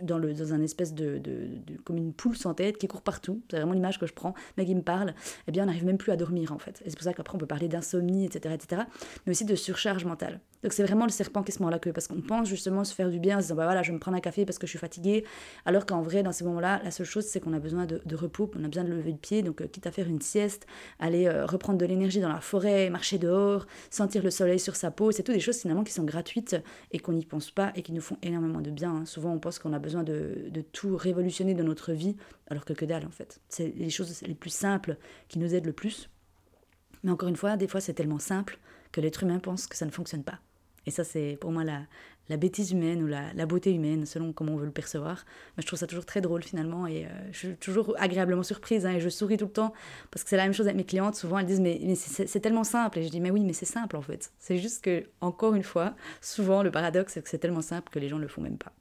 dans, 0.03 0.17
le, 0.19 0.33
dans 0.33 0.53
un 0.53 0.61
espèce 0.61 0.93
de, 0.93 1.21
comme 1.85 1.97
une 1.97 2.13
poule 2.13 2.37
sans 2.37 2.53
tête 2.53 2.77
qui 2.77 2.87
court 2.87 3.01
partout. 3.01 3.41
C'est 3.49 3.57
vraiment 3.57 3.73
l'image 3.73 3.99
que 3.99 4.05
je 4.05 4.13
prends, 4.13 4.35
mais 4.57 4.65
qui 4.65 4.75
me 4.75 4.81
parle. 4.81 5.13
Eh 5.47 5.51
bien, 5.51 5.63
on 5.63 5.67
n'arrive 5.67 5.85
même 5.85 5.97
plus 5.97 6.11
à 6.11 6.15
dormir, 6.15 6.51
en 6.51 6.59
fait. 6.59 6.81
Et 6.85 6.89
c'est 6.89 6.95
pour 6.95 7.03
ça 7.03 7.13
qu'après, 7.13 7.35
on 7.35 7.39
peut 7.39 7.47
parler 7.47 7.67
d'un 7.67 7.78
insomnie, 7.79 8.25
etc., 8.25 8.55
etc., 8.55 8.83
mais 9.25 9.31
aussi 9.31 9.45
de 9.45 9.55
surcharge 9.55 10.05
mentale. 10.05 10.39
Donc 10.63 10.73
c'est 10.73 10.83
vraiment 10.83 11.05
le 11.05 11.11
serpent 11.11 11.41
qui 11.41 11.51
se 11.51 11.61
mord 11.61 11.71
la 11.71 11.79
queue, 11.79 11.93
parce 11.93 12.07
qu'on 12.07 12.21
pense 12.21 12.47
justement 12.47 12.83
se 12.83 12.93
faire 12.93 13.09
du 13.09 13.19
bien 13.19 13.37
en 13.37 13.39
se 13.39 13.45
disant, 13.45 13.55
bah 13.55 13.65
voilà, 13.65 13.81
je 13.81 13.89
vais 13.89 13.95
me 13.95 13.99
prendre 13.99 14.17
un 14.17 14.21
café 14.21 14.45
parce 14.45 14.59
que 14.59 14.67
je 14.67 14.71
suis 14.71 14.79
fatiguée, 14.79 15.23
alors 15.65 15.85
qu'en 15.85 16.01
vrai, 16.01 16.21
dans 16.21 16.31
ces 16.31 16.43
moments-là, 16.43 16.81
la 16.83 16.91
seule 16.91 17.05
chose, 17.05 17.25
c'est 17.25 17.39
qu'on 17.39 17.53
a 17.53 17.59
besoin 17.59 17.85
de, 17.85 18.15
repos, 18.15 18.51
on 18.57 18.63
a 18.63 18.67
besoin 18.67 18.83
de 18.83 18.89
lever 18.89 19.11
le 19.11 19.17
pied, 19.17 19.41
donc 19.41 19.61
euh, 19.61 19.67
quitte 19.67 19.87
à 19.87 19.91
faire 19.91 20.07
une 20.07 20.21
sieste, 20.21 20.67
aller 20.99 21.27
euh, 21.27 21.45
reprendre 21.45 21.79
de 21.79 21.85
l'énergie 21.85 22.19
dans 22.19 22.29
la 22.29 22.41
forêt, 22.41 22.89
marcher 22.89 23.17
dehors, 23.17 23.65
sentir 23.89 24.21
le 24.23 24.31
soleil 24.31 24.59
sur 24.59 24.75
sa 24.75 24.91
peau, 24.91 25.11
c'est 25.11 25.23
tout 25.23 25.31
des 25.31 25.39
choses 25.39 25.59
finalement 25.59 25.83
qui 25.83 25.93
sont 25.93 26.03
gratuites 26.03 26.57
et 26.91 26.99
qu'on 26.99 27.13
n'y 27.13 27.25
pense 27.25 27.51
pas 27.51 27.71
et 27.75 27.81
qui 27.81 27.93
nous 27.93 28.01
font 28.01 28.17
énormément 28.21 28.61
de 28.61 28.71
bien. 28.71 28.91
Hein. 28.91 29.05
Souvent, 29.05 29.31
on 29.31 29.39
pense 29.39 29.59
qu'on 29.59 29.73
a 29.73 29.79
besoin 29.79 30.03
de, 30.03 30.49
de 30.49 30.61
tout 30.61 30.97
révolutionner 30.97 31.53
dans 31.53 31.63
notre 31.63 31.93
vie, 31.93 32.17
alors 32.47 32.65
que 32.65 32.73
que 32.73 32.85
dalle 32.85 33.05
en 33.05 33.11
fait. 33.11 33.39
C'est 33.49 33.73
les 33.75 33.89
choses 33.89 34.21
les 34.21 34.35
plus 34.35 34.49
simples 34.49 34.97
qui 35.27 35.39
nous 35.39 35.53
aident 35.53 35.65
le 35.65 35.73
plus. 35.73 36.09
Mais 37.03 37.11
encore 37.11 37.29
une 37.29 37.35
fois, 37.35 37.57
des 37.57 37.67
fois 37.67 37.81
c'est 37.81 37.93
tellement 37.93 38.19
simple 38.19 38.59
que 38.91 39.01
l'être 39.01 39.23
humain 39.23 39.39
pense 39.39 39.67
que 39.67 39.75
ça 39.75 39.85
ne 39.85 39.91
fonctionne 39.91 40.23
pas. 40.23 40.39
Et 40.85 40.91
ça, 40.91 41.03
c'est 41.03 41.37
pour 41.39 41.51
moi 41.51 41.63
la, 41.63 41.81
la, 42.29 42.37
bêtise 42.37 42.71
humaine 42.71 43.03
ou 43.03 43.07
la, 43.07 43.45
beauté 43.45 43.73
humaine, 43.73 44.05
selon 44.05 44.33
comment 44.33 44.53
on 44.53 44.57
veut 44.57 44.65
le 44.65 44.71
percevoir. 44.71 45.25
Mais 45.57 45.61
je 45.61 45.67
trouve 45.67 45.79
ça 45.79 45.87
toujours 45.87 46.05
très 46.05 46.21
drôle 46.21 46.43
finalement 46.43 46.87
et 46.87 47.05
euh, 47.05 47.09
je 47.31 47.37
suis 47.37 47.55
toujours 47.55 47.95
agréablement 47.97 48.43
surprise 48.43 48.85
hein, 48.85 48.91
et 48.91 48.99
je 48.99 49.09
souris 49.09 49.37
tout 49.37 49.45
le 49.45 49.51
temps 49.51 49.73
parce 50.11 50.23
que 50.23 50.29
c'est 50.29 50.37
la 50.37 50.43
même 50.43 50.53
chose 50.53 50.67
avec 50.67 50.77
mes 50.77 50.85
clientes. 50.85 51.15
Souvent, 51.15 51.39
elles 51.39 51.45
disent 51.45 51.61
Mais, 51.61 51.79
mais 51.83 51.95
c'est 51.95 52.39
tellement 52.39 52.63
simple. 52.63 52.99
Et 52.99 53.03
je 53.03 53.09
dis 53.09 53.19
Mais 53.19 53.31
oui, 53.31 53.43
mais 53.43 53.53
c'est 53.53 53.65
simple 53.65 53.95
en 53.95 54.01
fait. 54.01 54.31
C'est 54.39 54.57
juste 54.57 54.83
que, 54.83 55.05
encore 55.21 55.55
une 55.55 55.63
fois, 55.63 55.95
souvent 56.21 56.63
le 56.63 56.71
paradoxe, 56.71 57.13
c'est 57.13 57.23
que 57.23 57.29
c'est 57.29 57.39
tellement 57.39 57.61
simple 57.61 57.89
que 57.91 57.99
les 57.99 58.07
gens 58.07 58.17
ne 58.17 58.23
le 58.23 58.27
font 58.27 58.41
même 58.41 58.57
pas. 58.57 58.73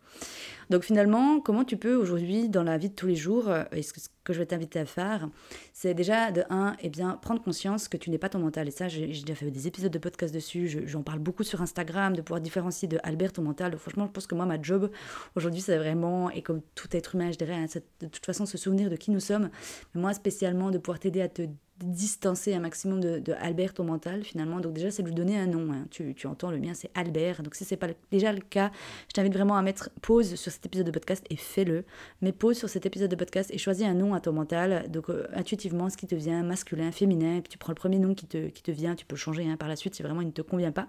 Donc 0.70 0.82
finalement, 0.82 1.40
comment 1.40 1.64
tu 1.64 1.76
peux 1.76 1.94
aujourd'hui, 1.94 2.48
dans 2.48 2.62
la 2.62 2.76
vie 2.76 2.90
de 2.90 2.94
tous 2.94 3.06
les 3.06 3.16
jours, 3.16 3.48
euh, 3.48 3.64
et 3.72 3.82
ce 3.82 3.92
que 4.24 4.32
je 4.34 4.38
vais 4.38 4.46
t'inviter 4.46 4.78
à 4.78 4.84
faire, 4.84 5.28
c'est 5.72 5.94
déjà 5.94 6.30
de 6.30 6.44
un, 6.50 6.76
eh 6.82 6.90
bien, 6.90 7.18
prendre 7.22 7.42
conscience 7.42 7.88
que 7.88 7.96
tu 7.96 8.10
n'es 8.10 8.18
pas 8.18 8.28
ton 8.28 8.38
mental. 8.38 8.68
Et 8.68 8.70
ça, 8.70 8.88
j'ai 8.88 9.06
déjà 9.06 9.34
fait 9.34 9.50
des 9.50 9.66
épisodes 9.66 9.92
de 9.92 9.98
podcast 9.98 10.34
dessus, 10.34 10.82
j'en 10.86 11.02
parle 11.02 11.20
beaucoup 11.20 11.44
sur 11.44 11.62
Instagram, 11.62 12.14
de 12.14 12.20
pouvoir 12.20 12.42
différencier 12.42 12.86
de 12.86 12.98
Albert 13.02 13.32
ton 13.38 13.42
mental. 13.44 13.70
Donc, 13.70 13.80
franchement, 13.80 14.06
je 14.06 14.12
pense 14.12 14.26
que 14.26 14.34
moi, 14.34 14.46
ma 14.46 14.60
job 14.60 14.90
aujourd'hui, 15.36 15.60
c'est 15.60 15.78
vraiment, 15.78 16.30
et 16.30 16.42
comme 16.42 16.60
tout 16.74 16.88
être 16.92 17.14
humain, 17.14 17.30
je 17.32 17.38
dirais, 17.38 17.54
hein, 17.54 17.66
de 18.00 18.06
toute 18.06 18.26
façon, 18.26 18.46
se 18.46 18.58
souvenir 18.58 18.90
de 18.90 18.96
qui 18.96 19.10
nous 19.10 19.20
sommes. 19.20 19.50
Mais 19.94 20.00
moi, 20.00 20.12
spécialement, 20.14 20.70
de 20.70 20.78
pouvoir 20.78 20.98
t'aider 20.98 21.20
à 21.22 21.28
te 21.28 21.42
distancer 21.84 22.54
un 22.54 22.60
maximum 22.60 23.00
de, 23.00 23.32
Albert 23.40 23.74
ton 23.74 23.84
mental 23.84 24.24
finalement 24.24 24.58
donc 24.58 24.72
déjà 24.72 24.90
c'est 24.90 25.02
lui 25.02 25.12
donner 25.12 25.38
un 25.38 25.46
nom 25.46 25.72
hein. 25.72 25.86
tu, 25.90 26.14
entends 26.26 26.50
le 26.50 26.58
mien 26.58 26.74
c'est 26.74 26.90
Albert 26.94 27.42
donc 27.42 27.54
si 27.54 27.64
c'est 27.64 27.76
pas 27.76 27.86
déjà 28.10 28.32
le 28.32 28.40
cas 28.40 28.72
je 29.08 29.12
t'invite 29.12 29.32
vraiment 29.32 29.56
à 29.56 29.62
mettre 29.62 29.90
pause 30.02 30.34
sur 30.34 30.50
cet 30.50 30.66
épisode 30.66 30.86
de 30.86 30.90
podcast 30.90 31.24
et 31.30 31.36
fais-le 31.36 31.84
mais 32.20 32.32
pause 32.32 32.58
sur 32.58 32.68
cet 32.68 32.84
épisode 32.84 33.10
de 33.10 33.16
podcast 33.16 33.50
et 33.52 33.58
choisis 33.58 33.86
un 33.86 33.94
nom 33.94 34.12
à 34.14 34.20
ton 34.20 34.32
mental 34.32 34.90
donc 34.90 35.08
euh, 35.08 35.28
intuitivement 35.32 35.88
ce 35.88 35.96
qui 35.96 36.08
te 36.08 36.16
vient 36.16 36.42
masculin 36.42 36.90
féminin 36.90 37.36
et 37.36 37.42
puis 37.42 37.50
tu 37.50 37.58
prends 37.58 37.72
le 37.72 37.76
premier 37.76 38.00
nom 38.00 38.12
qui 38.14 38.26
te, 38.26 38.70
vient 38.70 38.96
tu 38.96 39.06
peux 39.06 39.16
changer 39.16 39.48
hein, 39.48 39.56
par 39.56 39.68
la 39.68 39.76
suite 39.76 39.94
si 39.94 40.02
vraiment 40.02 40.20
il 40.20 40.28
ne 40.28 40.32
te 40.32 40.42
convient 40.42 40.72
pas 40.72 40.88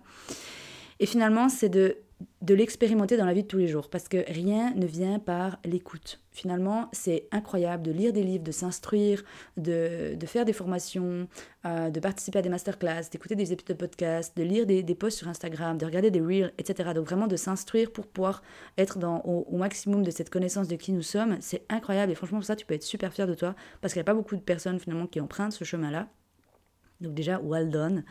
et 1.00 1.06
finalement 1.06 1.50
c'est 1.50 1.70
de 1.70 1.98
de 2.42 2.54
l'expérimenter 2.54 3.18
dans 3.18 3.26
la 3.26 3.34
vie 3.34 3.44
de 3.44 3.48
tous 3.48 3.58
les 3.58 3.68
jours, 3.68 3.90
parce 3.90 4.08
que 4.08 4.24
rien 4.32 4.74
ne 4.76 4.86
vient 4.86 5.20
par 5.20 5.58
l'écoute. 5.66 6.22
Finalement, 6.32 6.90
c'est 6.94 7.28
incroyable 7.32 7.84
de 7.84 7.92
lire 7.92 8.14
des 8.14 8.24
livres, 8.24 8.44
de 8.44 8.52
s'instruire, 8.52 9.24
de, 9.58 10.16
faire 10.26 10.46
des 10.46 10.54
formations, 10.54 11.28
euh, 11.66 11.90
de 11.90 12.00
participer 12.00 12.40
à 12.40 12.42
des 12.42 12.50
masterclass, 12.50 13.10
d'écouter 13.12 13.36
des 13.36 13.52
épisodes 13.52 13.68
de 13.70 13.74
podcast, 13.74 14.38
de 14.38 14.44
lire 14.44 14.66
des, 14.66 14.84
posts 14.96 15.18
sur 15.18 15.28
Instagram, 15.28 15.78
de 15.78 15.86
regarder 15.86 16.12
des 16.12 16.22
reels, 16.22 16.54
etc. 16.58 16.92
Donc 16.96 17.06
vraiment 17.06 17.28
de 17.28 17.36
s'instruire 17.36 17.92
pour 17.92 18.08
pouvoir 18.08 18.42
être 18.78 19.00
dans, 19.00 19.20
au, 19.22 19.58
maximum 19.58 20.04
de 20.04 20.12
cette 20.12 20.30
connaissance 20.30 20.68
de 20.68 20.76
qui 20.76 20.94
nous 20.94 21.02
sommes, 21.02 21.38
c'est 21.42 21.66
incroyable. 21.70 22.12
Et 22.12 22.16
franchement, 22.16 22.40
pour 22.40 22.46
ça, 22.46 22.56
tu 22.56 22.66
peux 22.66 22.74
être 22.74 22.84
super 22.84 23.12
fier 23.14 23.28
de 23.28 23.34
toi, 23.34 23.56
parce 23.82 23.94
qu'il 23.94 24.00
n'y 24.00 24.06
a 24.06 24.12
pas 24.12 24.14
beaucoup 24.14 24.36
de 24.36 24.42
personnes 24.42 24.80
finalement 24.80 25.08
qui 25.08 25.20
empruntent 25.20 25.54
ce 25.54 25.66
chemin-là. 25.66 26.08
Donc 27.02 27.14
déjà, 27.14 27.40
well 27.42 27.70
done. 27.70 28.04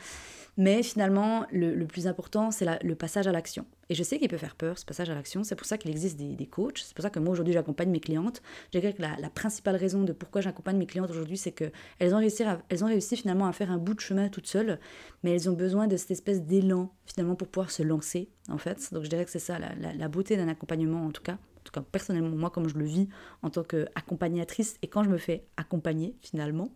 Mais 0.58 0.82
finalement, 0.82 1.46
le, 1.52 1.84
plus 1.84 2.08
important, 2.08 2.50
c'est 2.50 2.66
le 2.82 2.94
passage 2.96 3.28
à 3.28 3.32
l'action. 3.32 3.64
Et 3.90 3.94
je 3.94 4.02
sais 4.02 4.18
qu'il 4.18 4.28
peut 4.28 4.38
faire 4.38 4.56
peur, 4.56 4.76
ce 4.76 4.84
passage 4.84 5.08
à 5.08 5.14
l'action. 5.14 5.44
C'est 5.44 5.54
pour 5.54 5.68
ça 5.68 5.78
qu'il 5.78 5.88
existe 5.88 6.18
des, 6.18 6.46
coachs. 6.46 6.78
C'est 6.78 6.94
pour 6.94 7.02
ça 7.02 7.10
que 7.10 7.20
moi, 7.20 7.30
aujourd'hui, 7.30 7.54
j'accompagne 7.54 7.90
mes 7.90 8.00
clientes. 8.00 8.42
Dirais 8.72 8.92
que 8.92 9.00
la, 9.00 9.30
principale 9.30 9.76
raison 9.76 10.02
de 10.02 10.12
pourquoi 10.12 10.40
j'accompagne 10.40 10.76
mes 10.76 10.86
clientes 10.86 11.10
aujourd'hui, 11.10 11.36
c'est 11.36 11.52
qu'elles 11.52 12.12
ont, 12.12 12.18
réussi 12.18 12.42
ont 12.42 12.86
réussi 12.86 13.16
finalement 13.16 13.46
à 13.46 13.52
faire 13.52 13.70
un 13.70 13.78
bout 13.78 13.94
de 13.94 14.00
chemin 14.00 14.28
toutes 14.28 14.48
seules, 14.48 14.80
mais 15.22 15.30
elles 15.30 15.48
ont 15.48 15.52
besoin 15.52 15.86
de 15.86 15.96
cette 15.96 16.10
espèce 16.10 16.42
d'élan, 16.42 16.92
finalement, 17.06 17.36
pour 17.36 17.46
pouvoir 17.46 17.70
se 17.70 17.84
lancer, 17.84 18.28
en 18.48 18.58
fait. 18.58 18.92
Donc 18.92 19.04
je 19.04 19.10
dirais 19.10 19.24
que 19.24 19.30
c'est 19.30 19.38
ça, 19.38 19.58
la, 19.60 20.08
beauté 20.08 20.36
d'un 20.36 20.48
accompagnement, 20.48 21.06
en 21.06 21.12
tout 21.12 21.22
cas. 21.22 21.34
En 21.34 21.62
tout 21.62 21.72
cas, 21.72 21.82
personnellement, 21.82 22.34
moi, 22.36 22.50
comme 22.50 22.68
je 22.68 22.76
le 22.76 22.84
vis 22.84 23.08
en 23.42 23.50
tant 23.50 23.62
qu'accompagnatrice 23.62 24.76
et 24.82 24.88
quand 24.88 25.04
je 25.04 25.08
me 25.08 25.18
fais 25.18 25.44
accompagner, 25.56 26.16
finalement. 26.20 26.72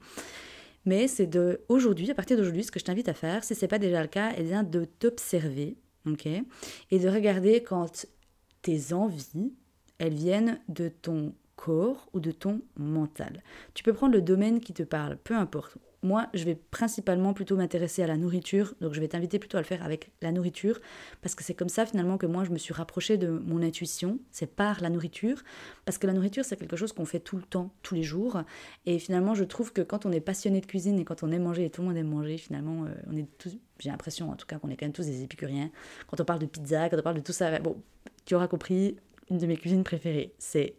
Mais 0.85 1.09
c'est 1.09 1.27
de 1.27 1.61
aujourd'hui, 1.69 2.11
à 2.11 2.15
partir 2.15 2.37
d'aujourd'hui, 2.37 2.65
ce 2.65 2.73
que 2.73 2.81
je 2.81 2.85
t'invite 2.85 3.09
à 3.09 3.15
faire, 3.15 3.45
si 3.45 3.55
ce 3.55 3.63
n'est 3.63 3.69
pas 3.69 3.79
déjà 3.79 4.03
le 4.03 4.09
cas, 4.09 4.33
eh 4.37 4.43
bien 4.43 4.63
de 4.63 4.85
t'observer, 4.85 5.77
ok, 6.07 6.27
et 6.27 6.99
de 6.99 7.09
regarder 7.09 7.63
quand 7.63 8.07
tes 8.63 8.93
envies, 8.93 9.55
elles 9.99 10.15
viennent 10.15 10.61
de 10.69 10.89
ton 10.89 11.35
corps 11.57 12.09
ou 12.13 12.21
de 12.21 12.33
ton 12.33 12.61
mental. 12.77 13.43
Tu 13.75 13.83
peux 13.85 13.93
prendre 13.93 14.15
le 14.15 14.23
domaine 14.23 14.61
qui 14.61 14.73
te 14.73 14.83
parle, 14.83 15.17
peu 15.19 15.35
importe. 15.35 15.77
Moi, 16.03 16.29
je 16.35 16.45
vais 16.45 16.57
principalement 16.57 17.33
plutôt 17.33 17.57
m'intéresser 17.57 18.03
à 18.03 18.07
la 18.07 18.17
nourriture. 18.17 18.75
Donc, 18.81 18.93
je 18.93 19.01
vais 19.01 19.09
t'inviter 19.09 19.39
plutôt 19.39 19.57
à 19.57 19.61
le 19.61 19.67
faire 19.67 19.85
avec 19.85 20.11
la 20.21 20.33
nourriture. 20.33 20.81
Parce 21.21 21.35
que 21.35 21.45
c'est 21.45 21.55
comme 21.55 21.69
ça, 21.69 21.87
finalement, 21.87 22.19
que 22.19 22.27
moi, 22.27 22.45
je 22.45 22.51
me 22.51 22.59
suis 22.59 22.75
rapprochée 22.75 23.19
de 23.19 23.29
mon 23.29 23.63
intuition. 23.63 24.19
C'est 24.31 24.53
par 24.53 24.81
la 24.81 24.91
nourriture. 24.91 25.43
Parce 25.85 25.99
que 25.99 26.07
la 26.09 26.13
nourriture, 26.13 26.45
c'est 26.45 26.57
quelque 26.57 26.77
chose 26.77 26.93
qu'on 26.93 27.05
fait 27.05 27.21
tout 27.21 27.37
le 27.37 27.43
temps, 27.43 27.73
tous 27.83 27.95
les 27.95 28.03
jours. 28.03 28.43
Et 28.85 28.99
finalement, 28.99 29.35
je 29.35 29.45
trouve 29.45 29.73
que 29.73 29.81
quand 29.81 30.05
on 30.05 30.13
est 30.13 30.21
passionné 30.21 30.61
de 30.61 30.67
cuisine 30.67 30.99
et 30.99 31.05
quand 31.05 31.23
on 31.23 31.31
aime 31.31 31.45
manger 31.45 31.67
et 31.67 31.71
tout 31.71 31.83
le 31.83 31.89
monde 31.89 31.97
aime 31.97 32.09
manger, 32.09 32.37
finalement, 32.37 32.85
euh, 32.85 32.89
on 33.09 33.17
est 33.17 33.27
tous, 33.39 33.57
j'ai 33.79 33.91
l'impression 33.91 34.31
en 34.31 34.35
tout 34.35 34.47
cas 34.47 34.59
qu'on 34.59 34.71
est 34.71 34.77
quand 34.77 34.87
même 34.87 34.93
tous 34.93 35.07
des 35.07 35.23
épicuriens. 35.23 35.71
Quand 36.09 36.21
on 36.21 36.25
parle 36.25 36.41
de 36.41 36.47
pizza, 36.47 36.89
quand 36.89 36.99
on 36.99 37.03
parle 37.03 37.17
de 37.17 37.23
tout 37.23 37.33
ça, 37.33 37.59
bon, 37.61 37.77
tu 38.25 38.35
auras 38.35 38.49
compris, 38.49 38.97
une 39.31 39.39
de 39.39 39.47
mes 39.47 39.57
cuisines 39.57 39.85
préférées, 39.85 40.35
c'est 40.39 40.75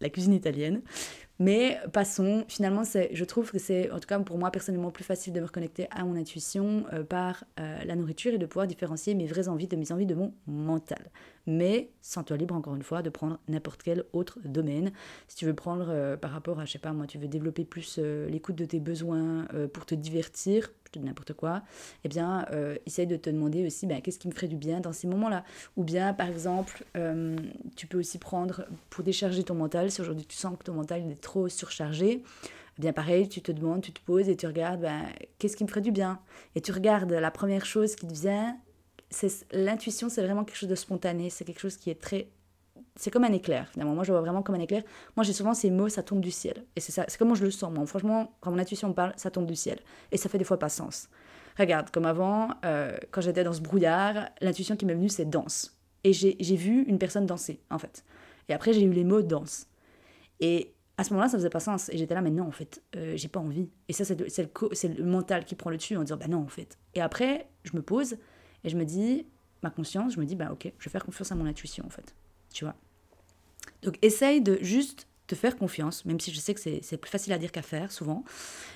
la 0.00 0.08
cuisine 0.08 0.32
italienne. 0.32 0.82
Mais 1.40 1.78
passons, 1.92 2.44
finalement, 2.48 2.82
je 2.84 3.24
trouve 3.24 3.52
que 3.52 3.58
c'est, 3.58 3.90
en 3.92 4.00
tout 4.00 4.08
cas 4.08 4.18
pour 4.18 4.38
moi 4.38 4.50
personnellement, 4.50 4.90
plus 4.90 5.04
facile 5.04 5.32
de 5.32 5.40
me 5.40 5.46
reconnecter 5.46 5.86
à 5.90 6.04
mon 6.04 6.16
intuition 6.16 6.84
euh, 6.92 7.04
par 7.04 7.44
euh, 7.60 7.78
la 7.84 7.94
nourriture 7.94 8.34
et 8.34 8.38
de 8.38 8.46
pouvoir 8.46 8.66
différencier 8.66 9.14
mes 9.14 9.26
vraies 9.26 9.48
envies 9.48 9.68
de 9.68 9.76
mes 9.76 9.92
envies 9.92 10.06
de 10.06 10.14
mon 10.14 10.34
mental. 10.46 11.10
Mais 11.48 11.90
sans 12.00 12.22
toi 12.22 12.36
libre, 12.36 12.54
encore 12.54 12.76
une 12.76 12.84
fois, 12.84 13.02
de 13.02 13.10
prendre 13.10 13.40
n'importe 13.48 13.82
quel 13.82 14.04
autre 14.12 14.38
domaine. 14.44 14.92
Si 15.26 15.36
tu 15.36 15.46
veux 15.46 15.54
prendre 15.54 15.86
euh, 15.88 16.16
par 16.16 16.30
rapport 16.30 16.60
à, 16.60 16.64
je 16.64 16.72
sais 16.72 16.78
pas, 16.78 16.92
moi, 16.92 17.08
tu 17.08 17.18
veux 17.18 17.26
développer 17.26 17.64
plus 17.64 17.98
l'écoute 17.98 18.54
de 18.54 18.64
tes 18.64 18.78
besoins 18.78 19.46
pour 19.72 19.84
te 19.84 19.96
divertir, 19.96 20.70
je 20.88 20.92
te 20.92 20.98
dis 20.98 21.04
n'importe 21.04 21.34
quoi, 21.34 21.62
eh 22.04 22.08
bien, 22.08 22.46
euh, 22.52 22.76
essaye 22.86 23.06
de 23.06 23.16
te 23.16 23.28
demander 23.28 23.66
aussi 23.66 23.86
ben, 23.86 24.00
qu'est-ce 24.00 24.18
qui 24.18 24.28
me 24.28 24.32
ferait 24.32 24.48
du 24.48 24.56
bien 24.56 24.80
dans 24.80 24.92
ces 24.92 25.06
moments-là. 25.06 25.44
Ou 25.76 25.84
bien, 25.84 26.14
par 26.14 26.28
exemple, 26.28 26.84
euh, 26.96 27.36
tu 27.76 27.86
peux 27.86 27.98
aussi 27.98 28.18
prendre 28.18 28.64
pour 28.90 29.04
décharger 29.04 29.44
ton 29.44 29.54
mental, 29.54 29.90
si 29.90 30.00
aujourd'hui 30.00 30.26
tu 30.26 30.36
sens 30.36 30.56
que 30.58 30.64
ton 30.64 30.74
mental 30.74 31.10
est 31.10 31.20
trop 31.20 31.48
surchargé, 31.48 32.22
eh 32.78 32.80
bien 32.80 32.92
pareil, 32.92 33.28
tu 33.28 33.42
te 33.42 33.52
demandes, 33.52 33.82
tu 33.82 33.92
te 33.92 34.00
poses 34.00 34.28
et 34.28 34.36
tu 34.36 34.46
regardes 34.46 34.80
ben, 34.80 35.02
qu'est-ce 35.38 35.56
qui 35.56 35.64
me 35.64 35.68
ferait 35.68 35.80
du 35.80 35.92
bien? 35.92 36.20
Et 36.54 36.60
tu 36.60 36.72
regardes 36.72 37.12
la 37.12 37.30
première 37.30 37.66
chose 37.66 37.94
qui 37.94 38.06
te 38.06 38.14
vient. 38.14 38.56
L'intuition, 39.52 40.08
c'est 40.08 40.22
vraiment 40.22 40.44
quelque 40.44 40.56
chose 40.56 40.68
de 40.68 40.74
spontané, 40.74 41.30
c'est 41.30 41.44
quelque 41.44 41.60
chose 41.60 41.76
qui 41.76 41.90
est 41.90 42.00
très 42.00 42.28
c'est 42.98 43.12
comme 43.12 43.24
un 43.24 43.32
éclair 43.32 43.68
finalement. 43.68 43.94
Moi, 43.94 44.04
je 44.04 44.12
vois 44.12 44.20
vraiment 44.20 44.42
comme 44.42 44.56
un 44.56 44.60
éclair. 44.60 44.82
Moi, 45.16 45.24
j'ai 45.24 45.32
souvent 45.32 45.54
ces 45.54 45.70
mots, 45.70 45.88
ça 45.88 46.02
tombe 46.02 46.20
du 46.20 46.32
ciel. 46.32 46.64
Et 46.74 46.80
c'est 46.80 46.92
ça, 46.92 47.04
c'est 47.06 47.16
comment 47.16 47.36
je 47.36 47.44
le 47.44 47.50
sens. 47.50 47.72
Moi, 47.72 47.86
franchement, 47.86 48.36
quand 48.40 48.50
mon 48.50 48.58
intuition 48.58 48.88
me 48.88 48.94
parle, 48.94 49.12
ça 49.16 49.30
tombe 49.30 49.46
du 49.46 49.54
ciel. 49.54 49.78
Et 50.10 50.16
ça 50.16 50.28
fait 50.28 50.38
des 50.38 50.44
fois 50.44 50.58
pas 50.58 50.68
sens. 50.68 51.08
Regarde, 51.58 51.90
comme 51.90 52.06
avant, 52.06 52.50
euh, 52.64 52.96
quand 53.10 53.20
j'étais 53.20 53.44
dans 53.44 53.52
ce 53.52 53.60
brouillard, 53.60 54.28
l'intuition 54.40 54.76
qui 54.76 54.84
m'est 54.84 54.94
venue, 54.94 55.08
c'est 55.08 55.24
danse. 55.24 55.78
Et 56.04 56.12
j'ai 56.12 56.56
vu 56.56 56.82
une 56.84 56.98
personne 56.98 57.26
danser, 57.26 57.60
en 57.70 57.78
fait. 57.78 58.04
Et 58.48 58.52
après, 58.52 58.72
j'ai 58.72 58.82
eu 58.82 58.92
les 58.92 59.04
mots 59.04 59.22
danse. 59.22 59.66
Et 60.40 60.74
à 60.96 61.04
ce 61.04 61.10
moment-là, 61.10 61.28
ça 61.28 61.36
faisait 61.38 61.50
pas 61.50 61.60
sens. 61.60 61.88
Et 61.90 61.98
j'étais 61.98 62.14
là, 62.14 62.20
mais 62.20 62.30
non, 62.30 62.46
en 62.46 62.52
fait, 62.52 62.82
euh, 62.96 63.16
j'ai 63.16 63.28
pas 63.28 63.40
envie. 63.40 63.70
Et 63.88 63.92
ça, 63.92 64.04
c'est 64.04 64.18
le, 64.18 64.94
le, 64.96 65.04
mental 65.04 65.44
qui 65.44 65.54
prend 65.54 65.70
le 65.70 65.76
dessus 65.76 65.96
en 65.96 66.02
disant, 66.02 66.16
bah 66.16 66.28
non, 66.28 66.38
en 66.38 66.48
fait. 66.48 66.78
Et 66.94 67.00
après, 67.00 67.48
je 67.64 67.76
me 67.76 67.82
pose 67.82 68.16
et 68.64 68.68
je 68.68 68.76
me 68.76 68.84
dis, 68.84 69.26
ma 69.62 69.70
conscience, 69.70 70.14
je 70.14 70.20
me 70.20 70.26
dis, 70.26 70.36
bah 70.36 70.50
ok, 70.52 70.72
je 70.78 70.84
vais 70.84 70.90
faire 70.90 71.04
confiance 71.04 71.32
à 71.32 71.34
mon 71.34 71.46
intuition, 71.46 71.84
en 71.86 71.90
fait. 71.90 72.14
Tu 72.52 72.64
vois 72.64 72.74
donc 73.82 73.98
essaye 74.02 74.40
de 74.40 74.58
juste 74.60 75.06
te 75.26 75.34
faire 75.34 75.56
confiance, 75.56 76.06
même 76.06 76.18
si 76.20 76.32
je 76.32 76.40
sais 76.40 76.54
que 76.54 76.60
c'est 76.60 76.96
plus 76.96 77.10
facile 77.10 77.34
à 77.34 77.38
dire 77.38 77.52
qu'à 77.52 77.60
faire 77.60 77.92
souvent. 77.92 78.24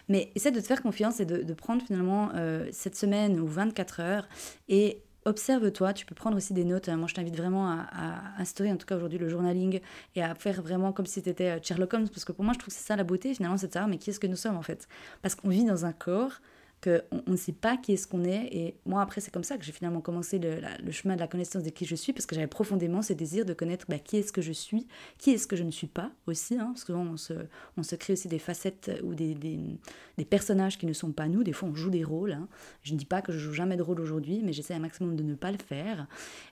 Mais 0.09 0.31
essaye 0.35 0.53
de 0.53 0.61
te 0.61 0.67
faire 0.67 0.83
confiance 0.83 1.19
et 1.19 1.25
de, 1.25 1.55
prendre 1.55 1.83
finalement 1.83 2.31
euh, 2.35 2.69
cette 2.73 2.95
semaine 2.95 3.41
ou 3.41 3.47
24 3.47 4.01
heures 4.01 4.29
et 4.69 5.03
observe-toi. 5.25 5.95
Tu 5.95 6.05
peux 6.05 6.15
prendre 6.15 6.37
aussi 6.37 6.53
des 6.53 6.65
notes. 6.65 6.89
Moi, 6.89 7.07
je 7.09 7.15
t'invite 7.15 7.37
vraiment 7.37 7.71
à, 7.71 8.21
instaurer, 8.39 8.71
en 8.71 8.77
tout 8.77 8.87
cas 8.87 8.97
aujourd'hui, 8.97 9.19
le 9.19 9.31
journaling 9.31 9.81
et 10.15 10.23
à 10.23 10.35
faire 10.35 10.61
vraiment 10.61 10.93
comme 10.93 11.07
si 11.07 11.23
tu 11.23 11.31
étais 11.31 11.49
euh, 11.49 11.59
Sherlock 11.63 11.95
Holmes. 11.95 12.09
Parce 12.09 12.27
que 12.27 12.33
pour 12.33 12.45
moi, 12.45 12.53
je 12.53 12.59
trouve 12.59 12.73
que 12.73 12.79
c'est 12.79 12.87
ça 12.87 12.97
la 12.97 13.05
beauté 13.05 13.33
finalement, 13.33 13.57
c'est 13.57 13.69
de 13.69 13.73
savoir 13.73 13.89
mais 13.89 13.97
qui 13.97 14.11
est-ce 14.11 14.21
que 14.21 14.27
nous 14.27 14.37
sommes 14.37 14.57
en 14.57 14.63
fait? 14.63 14.89
Parce 15.23 15.35
qu'on 15.35 15.49
vit 15.49 15.65
dans 15.65 15.87
un 15.87 15.93
corps 15.93 16.43
qu'on 16.83 17.01
on 17.27 17.31
ne 17.33 17.37
sait 17.37 17.53
pas 17.53 17.77
qui 17.77 17.93
est-ce 17.93 18.07
qu'on 18.07 18.25
est. 18.25 18.49
Et 18.53 18.77
moi, 18.85 19.03
après, 19.03 19.21
c'est 19.21 19.31
comme 19.31 19.45
ça 19.45 19.57
que 19.57 19.65
j'ai 19.65 19.73
finalement 19.73 20.01
commencé 20.01 20.39
le, 20.39 20.61
chemin 20.91 21.15
de 21.15 21.21
la 21.21 21.29
connaissance 21.29 21.63
de 21.63 21.71
qui 21.71 21.85
je 21.85 21.95
suis, 21.95 22.13
parce 22.13 22.27
que 22.27 22.35
j'avais 22.35 22.47
profondément 22.47 23.03
ce 23.03 23.13
désir 23.13 23.45
de 23.45 23.55
connaître 23.55 23.87
bah, 23.89 23.99
qui 23.99 24.17
est-ce 24.17 24.33
que 24.33 24.43
je 24.43 24.53
suis, 24.53 24.87
qui 25.19 25.31
est-ce 25.31 25.47
que 25.47 25.57
je 25.57 25.63
ne 25.63 25.71
suis 25.71 25.87
pas 25.87 26.11
aussi, 26.27 26.57
hein, 26.59 26.71
parce 26.73 26.85
que 26.85 26.93
on 26.93 27.17
se, 27.17 27.35
on 27.77 27.83
se 27.83 27.95
crée 27.95 28.15
aussi 28.15 28.29
des 28.29 28.39
facettes 28.39 28.91
ou 29.03 29.15
des, 29.15 29.35
des, 29.35 30.25
personnages 30.25 30.79
qui 30.79 30.87
ne 30.87 30.93
sont 30.93 31.13
pas 31.13 31.29
nous. 31.29 31.45
Des 31.45 31.53
fois, 31.53 31.69
on 31.69 31.75
joue 31.75 31.91
des 31.91 32.05
rôles. 32.05 32.33
Hein. 32.33 32.49
Je 32.83 32.93
ne 32.93 32.99
dis 32.99 33.05
pas 33.05 33.23
que 33.23 33.33
je 33.33 33.39
joue 33.39 33.53
jamais 33.53 33.77
de 33.77 33.83
rôle 33.83 34.01
aujourd'hui, 34.01 34.41
mais 34.43 34.53
j'essaie 34.53 34.75
un 34.75 34.79
maximum 34.79 35.17
de 35.17 35.23
ne 35.23 35.35
pas 35.35 35.53
le 35.53 35.59
faire. 35.59 36.07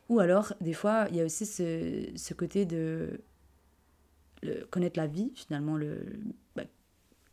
Ou 0.08 0.20
alors, 0.20 0.52
des 0.60 0.72
fois, 0.72 1.06
il 1.10 1.16
y 1.16 1.20
a 1.20 1.24
aussi 1.24 1.46
ce, 1.46 2.08
ce 2.14 2.34
côté 2.34 2.66
de 2.66 3.20
connaître 4.70 4.98
la 4.98 5.06
vie, 5.06 5.32
finalement, 5.34 5.76
le, 5.76 5.98
bah, 6.56 6.64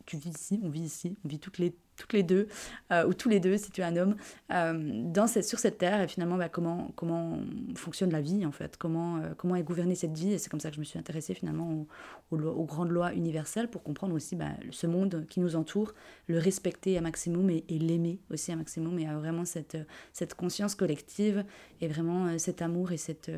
tu 0.06 0.18
vis 0.18 0.30
ici, 0.30 0.60
on 0.64 0.70
vit 0.70 0.82
ici, 0.82 1.18
on 1.24 1.28
vit 1.28 1.40
toutes 1.40 1.58
les 1.58 1.76
toutes 1.98 2.14
les 2.14 2.24
deux, 2.24 2.48
euh, 2.92 3.06
ou 3.06 3.14
tous 3.14 3.28
les 3.28 3.40
deux 3.40 3.58
si 3.58 3.72
tu 3.72 3.82
es 3.82 3.84
un 3.84 3.98
homme, 3.98 4.16
euh, 4.54 5.02
dans 5.04 5.28
cette, 5.28 5.46
sur 5.46 5.60
cette 5.60 5.78
terre 5.78 6.02
et 6.02 6.08
finalement 6.08 6.38
bah, 6.38 6.48
comment, 6.48 6.92
comment 6.96 7.40
fonctionne 7.76 8.12
la 8.12 8.22
vie 8.22 8.46
en 8.46 8.52
fait, 8.52 8.78
comment, 8.78 9.18
euh, 9.18 9.34
comment 9.36 9.56
est 9.56 9.64
gouvernée 9.64 9.96
cette 9.96 10.18
vie? 10.18 10.32
Et 10.34 10.38
c'est 10.38 10.50
comme 10.50 10.60
ça 10.60 10.70
que 10.70 10.76
je 10.76 10.80
me 10.80 10.86
suis 10.86 11.00
intéressée 11.00 11.34
finalement 11.34 11.86
aux, 12.32 12.66
grandes 12.66 12.92
lois 12.92 13.14
universelles 13.14 13.70
pour 13.70 13.84
comprendre 13.84 14.14
aussi 14.14 14.36
bah, 14.36 14.52
ce 14.72 14.88
monde 14.88 15.26
qui 15.30 15.40
nous 15.40 15.56
entoure, 15.56 15.94
le 16.28 16.38
respecter 16.38 16.98
à 16.98 17.02
maximum 17.02 17.50
et, 17.50 17.64
l'aimer 17.70 18.20
aussi 18.32 18.52
à 18.52 18.56
maximum 18.56 19.00
et 19.00 19.06
avoir 19.06 19.20
vraiment 19.20 19.46
cette, 19.46 19.78
cette 20.14 20.34
conscience 20.34 20.76
collective 20.76 21.44
et 21.82 21.88
vraiment 21.88 22.38
cet 22.38 22.62
amour 22.62 22.92
et 22.92 22.98
cette, 22.98 23.32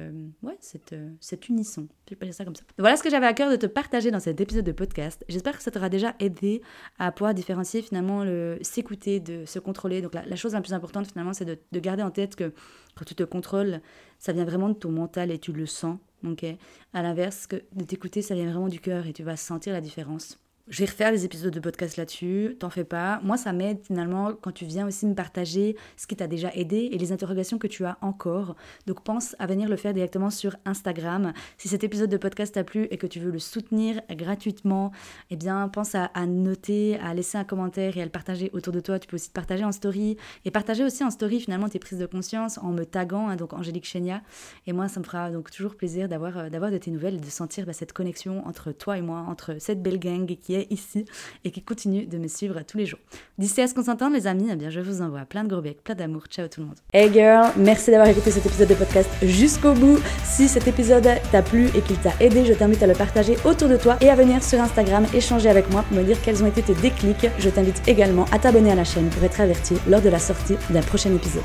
ouais, 0.44 0.58
cette, 0.60 0.96
cette 1.20 1.50
unisson. 1.50 1.88
Je 2.10 2.32
ça 2.32 2.46
comme 2.46 2.56
ça. 2.56 2.63
Voilà 2.78 2.98
ce 2.98 3.04
que 3.04 3.10
j'avais 3.10 3.28
à 3.28 3.34
cœur 3.34 3.51
de 3.51 3.56
te 3.56 3.68
partager 3.68 4.12
dans 4.12 4.20
cet 4.20 4.42
épisode 4.42 4.66
de 4.66 4.72
podcast. 4.72 5.24
J'espère 5.30 5.58
que 5.58 5.63
ça 5.63 5.72
t'aura 5.72 5.89
déjà 5.89 6.16
aidé 6.20 6.62
à 6.98 7.12
pouvoir 7.12 7.34
différencier 7.34 7.82
finalement 7.82 8.24
le 8.24 8.49
s'écouter, 8.62 9.20
de 9.20 9.46
se 9.46 9.60
contrôler. 9.60 10.01
Donc 10.01 10.13
la, 10.13 10.36
chose 10.36 10.53
la 10.53 10.62
plus 10.62 10.74
importante 10.74 11.08
finalement, 11.08 11.34
c'est 11.34 11.46
de, 11.46 11.79
garder 11.79 12.03
en 12.03 12.12
tête 12.12 12.36
que 12.36 12.53
quand 12.96 13.06
tu 13.06 13.15
te 13.15 13.24
contrôles, 13.24 13.82
ça 14.18 14.34
vient 14.34 14.46
vraiment 14.46 14.70
de 14.70 14.74
ton 14.74 14.91
mental 14.91 15.32
et 15.32 15.39
tu 15.39 15.53
le 15.53 15.65
sens. 15.65 15.98
ok? 16.25 16.46
À 16.94 17.01
l'inverse, 17.01 17.48
que 17.48 17.58
de 17.74 17.84
t'écouter, 17.84 18.22
ça 18.22 18.36
vient 18.36 18.50
vraiment 18.50 18.68
du 18.70 18.79
cœur 18.79 19.08
et 19.08 19.13
tu 19.13 19.24
vas 19.24 19.38
sentir 19.38 19.74
la 19.74 19.82
différence. 19.82 20.38
Je 20.70 20.78
vais 20.78 20.86
refaire 20.86 21.12
des 21.12 21.26
épisodes 21.26 21.52
de 21.52 21.60
podcast 21.60 21.98
là-dessus, 21.98 22.56
t'en 22.60 22.70
fais 22.70 22.84
pas. 22.84 23.20
Moi, 23.24 23.38
ça 23.38 23.54
m'aide 23.54 23.80
finalement 23.84 24.34
quand 24.40 24.52
tu 24.52 24.66
viens 24.66 24.86
aussi 24.86 25.08
me 25.08 25.16
partager 25.16 25.76
ce 25.98 26.06
qui 26.06 26.16
t'a 26.16 26.28
déjà 26.28 26.52
aidé 26.54 26.90
et 26.92 27.00
les 27.00 27.12
interrogations 27.12 27.58
que 27.58 27.66
tu 27.66 27.86
as 27.86 27.98
encore. 28.02 28.56
Donc 28.86 29.04
pense 29.04 29.36
à 29.40 29.48
venir 29.48 29.68
le 29.68 29.78
faire 29.78 29.96
directement 29.96 30.30
sur 30.30 30.56
Instagram. 30.66 31.34
Si 31.58 31.70
cet 31.70 31.84
épisode 31.84 32.12
de 32.12 32.18
podcast 32.18 32.54
t'a 32.54 32.64
plu 32.64 32.88
et 32.92 32.98
que 32.98 33.08
tu 33.08 33.20
veux 33.20 33.32
le 33.32 33.40
soutenir 33.40 34.00
gratuitement, 34.12 34.92
eh 35.32 35.38
bien 35.38 35.68
pense 35.70 35.96
à, 35.96 36.12
noter, 36.28 37.00
à 37.00 37.16
laisser 37.16 37.40
un 37.40 37.46
commentaire 37.46 37.98
et 37.98 38.04
à 38.04 38.06
le 38.06 38.12
partager 38.12 38.52
autour 38.54 38.72
de 38.72 38.80
toi. 38.80 39.00
Tu 39.00 39.08
peux 39.08 39.16
aussi 39.16 39.30
te 39.30 39.34
partager 39.34 39.64
en 39.64 39.72
story 39.72 40.18
et 40.46 40.52
partager 40.52 40.84
aussi 40.84 41.04
en 41.04 41.10
story 41.10 41.40
finalement 41.40 41.68
tes 41.68 41.80
prises 41.80 41.98
de 41.98 42.06
conscience 42.06 42.60
en 42.60 42.74
me 42.74 42.84
taguant, 42.84 43.30
hein, 43.30 43.38
donc 43.38 43.54
Angélique 43.54 43.88
Chenia. 43.88 44.22
Et 44.68 44.74
moi, 44.74 44.88
ça 44.88 45.00
me 45.00 45.06
fera 45.06 45.32
donc 45.32 45.50
toujours 45.50 45.76
plaisir 45.76 46.08
d'avoir 46.08 46.38
euh, 46.38 46.50
d'avoir 46.50 46.70
de 46.70 46.78
tes 46.78 46.92
nouvelles 46.92 47.16
et 47.16 47.20
de 47.20 47.26
sentir 47.26 47.66
bah, 47.66 47.74
cette 47.74 47.94
connexion 47.94 48.46
entre 48.46 48.72
toi 48.72 49.00
et 49.00 49.02
moi, 49.02 49.26
entre 49.28 49.56
cette 49.58 49.82
belle 49.82 49.98
gang 49.98 50.28
qui 50.28 50.59
ici 50.70 51.06
et 51.44 51.51
qui 51.51 51.62
continue 51.62 52.06
de 52.06 52.18
me 52.18 52.28
suivre 52.28 52.62
tous 52.63 52.78
les 52.78 52.86
jours. 52.86 53.00
D'ici 53.38 53.62
à 53.62 53.68
ce 53.68 53.74
qu'on 53.74 53.84
s'entende, 53.84 54.13
les 54.13 54.28
amis, 54.28 54.50
eh 54.51 54.56
bien, 54.56 54.70
je 54.70 54.80
vous 54.80 55.01
envoie 55.01 55.25
plein 55.25 55.44
de 55.44 55.50
gros 55.50 55.62
becs, 55.62 55.84
plein 55.84 55.96
d'amour. 55.96 56.24
Ciao 56.30 56.48
tout 56.48 56.62
le 56.62 56.68
monde. 56.68 56.78
Hey 56.94 57.12
girl, 57.12 57.51
merci 57.58 57.92
d'avoir 57.92 58.10
écouté 58.10 58.32
cet 58.32 58.46
épisode 58.46 58.70
de 58.70 58.75
podcast 58.75 59.10
jusqu'au 59.22 59.74
bout. 59.74 60.00
Si 60.24 60.48
cet 60.48 60.68
épisode 60.68 61.08
t'a 61.32 61.42
plu 61.42 61.68
et 61.75 61.82
qu'il 61.82 61.98
t'a 61.98 62.13
aidé, 62.20 62.46
je 62.46 62.54
t'invite 62.54 62.84
à 62.84 62.88
le 62.88 62.94
partager 62.94 63.36
autour 63.46 63.70
de 63.70 63.78
toi 63.78 63.98
et 64.01 64.10
à 64.10 64.16
venir 64.16 64.44
sur 64.44 64.60
Instagram 64.60 65.06
échanger 65.13 65.50
avec 65.50 65.70
moi 65.72 65.84
pour 65.84 65.98
me 65.98 66.04
dire 66.04 66.22
quels 66.22 66.44
ont 66.44 66.48
été 66.48 66.62
tes 66.62 66.75
déclics. 66.75 67.28
Je 67.38 67.50
t'invite 67.50 67.88
également 67.88 68.25
à 68.32 68.39
t'abonner 68.39 68.72
à 68.72 68.75
la 68.75 68.84
chaîne 68.84 69.10
pour 69.10 69.24
être 69.24 69.42
averti 69.42 69.75
lors 69.88 70.01
de 70.01 70.10
la 70.10 70.20
sortie 70.20 70.56
d'un 70.70 70.82
prochain 70.82 71.13
épisode. 71.13 71.44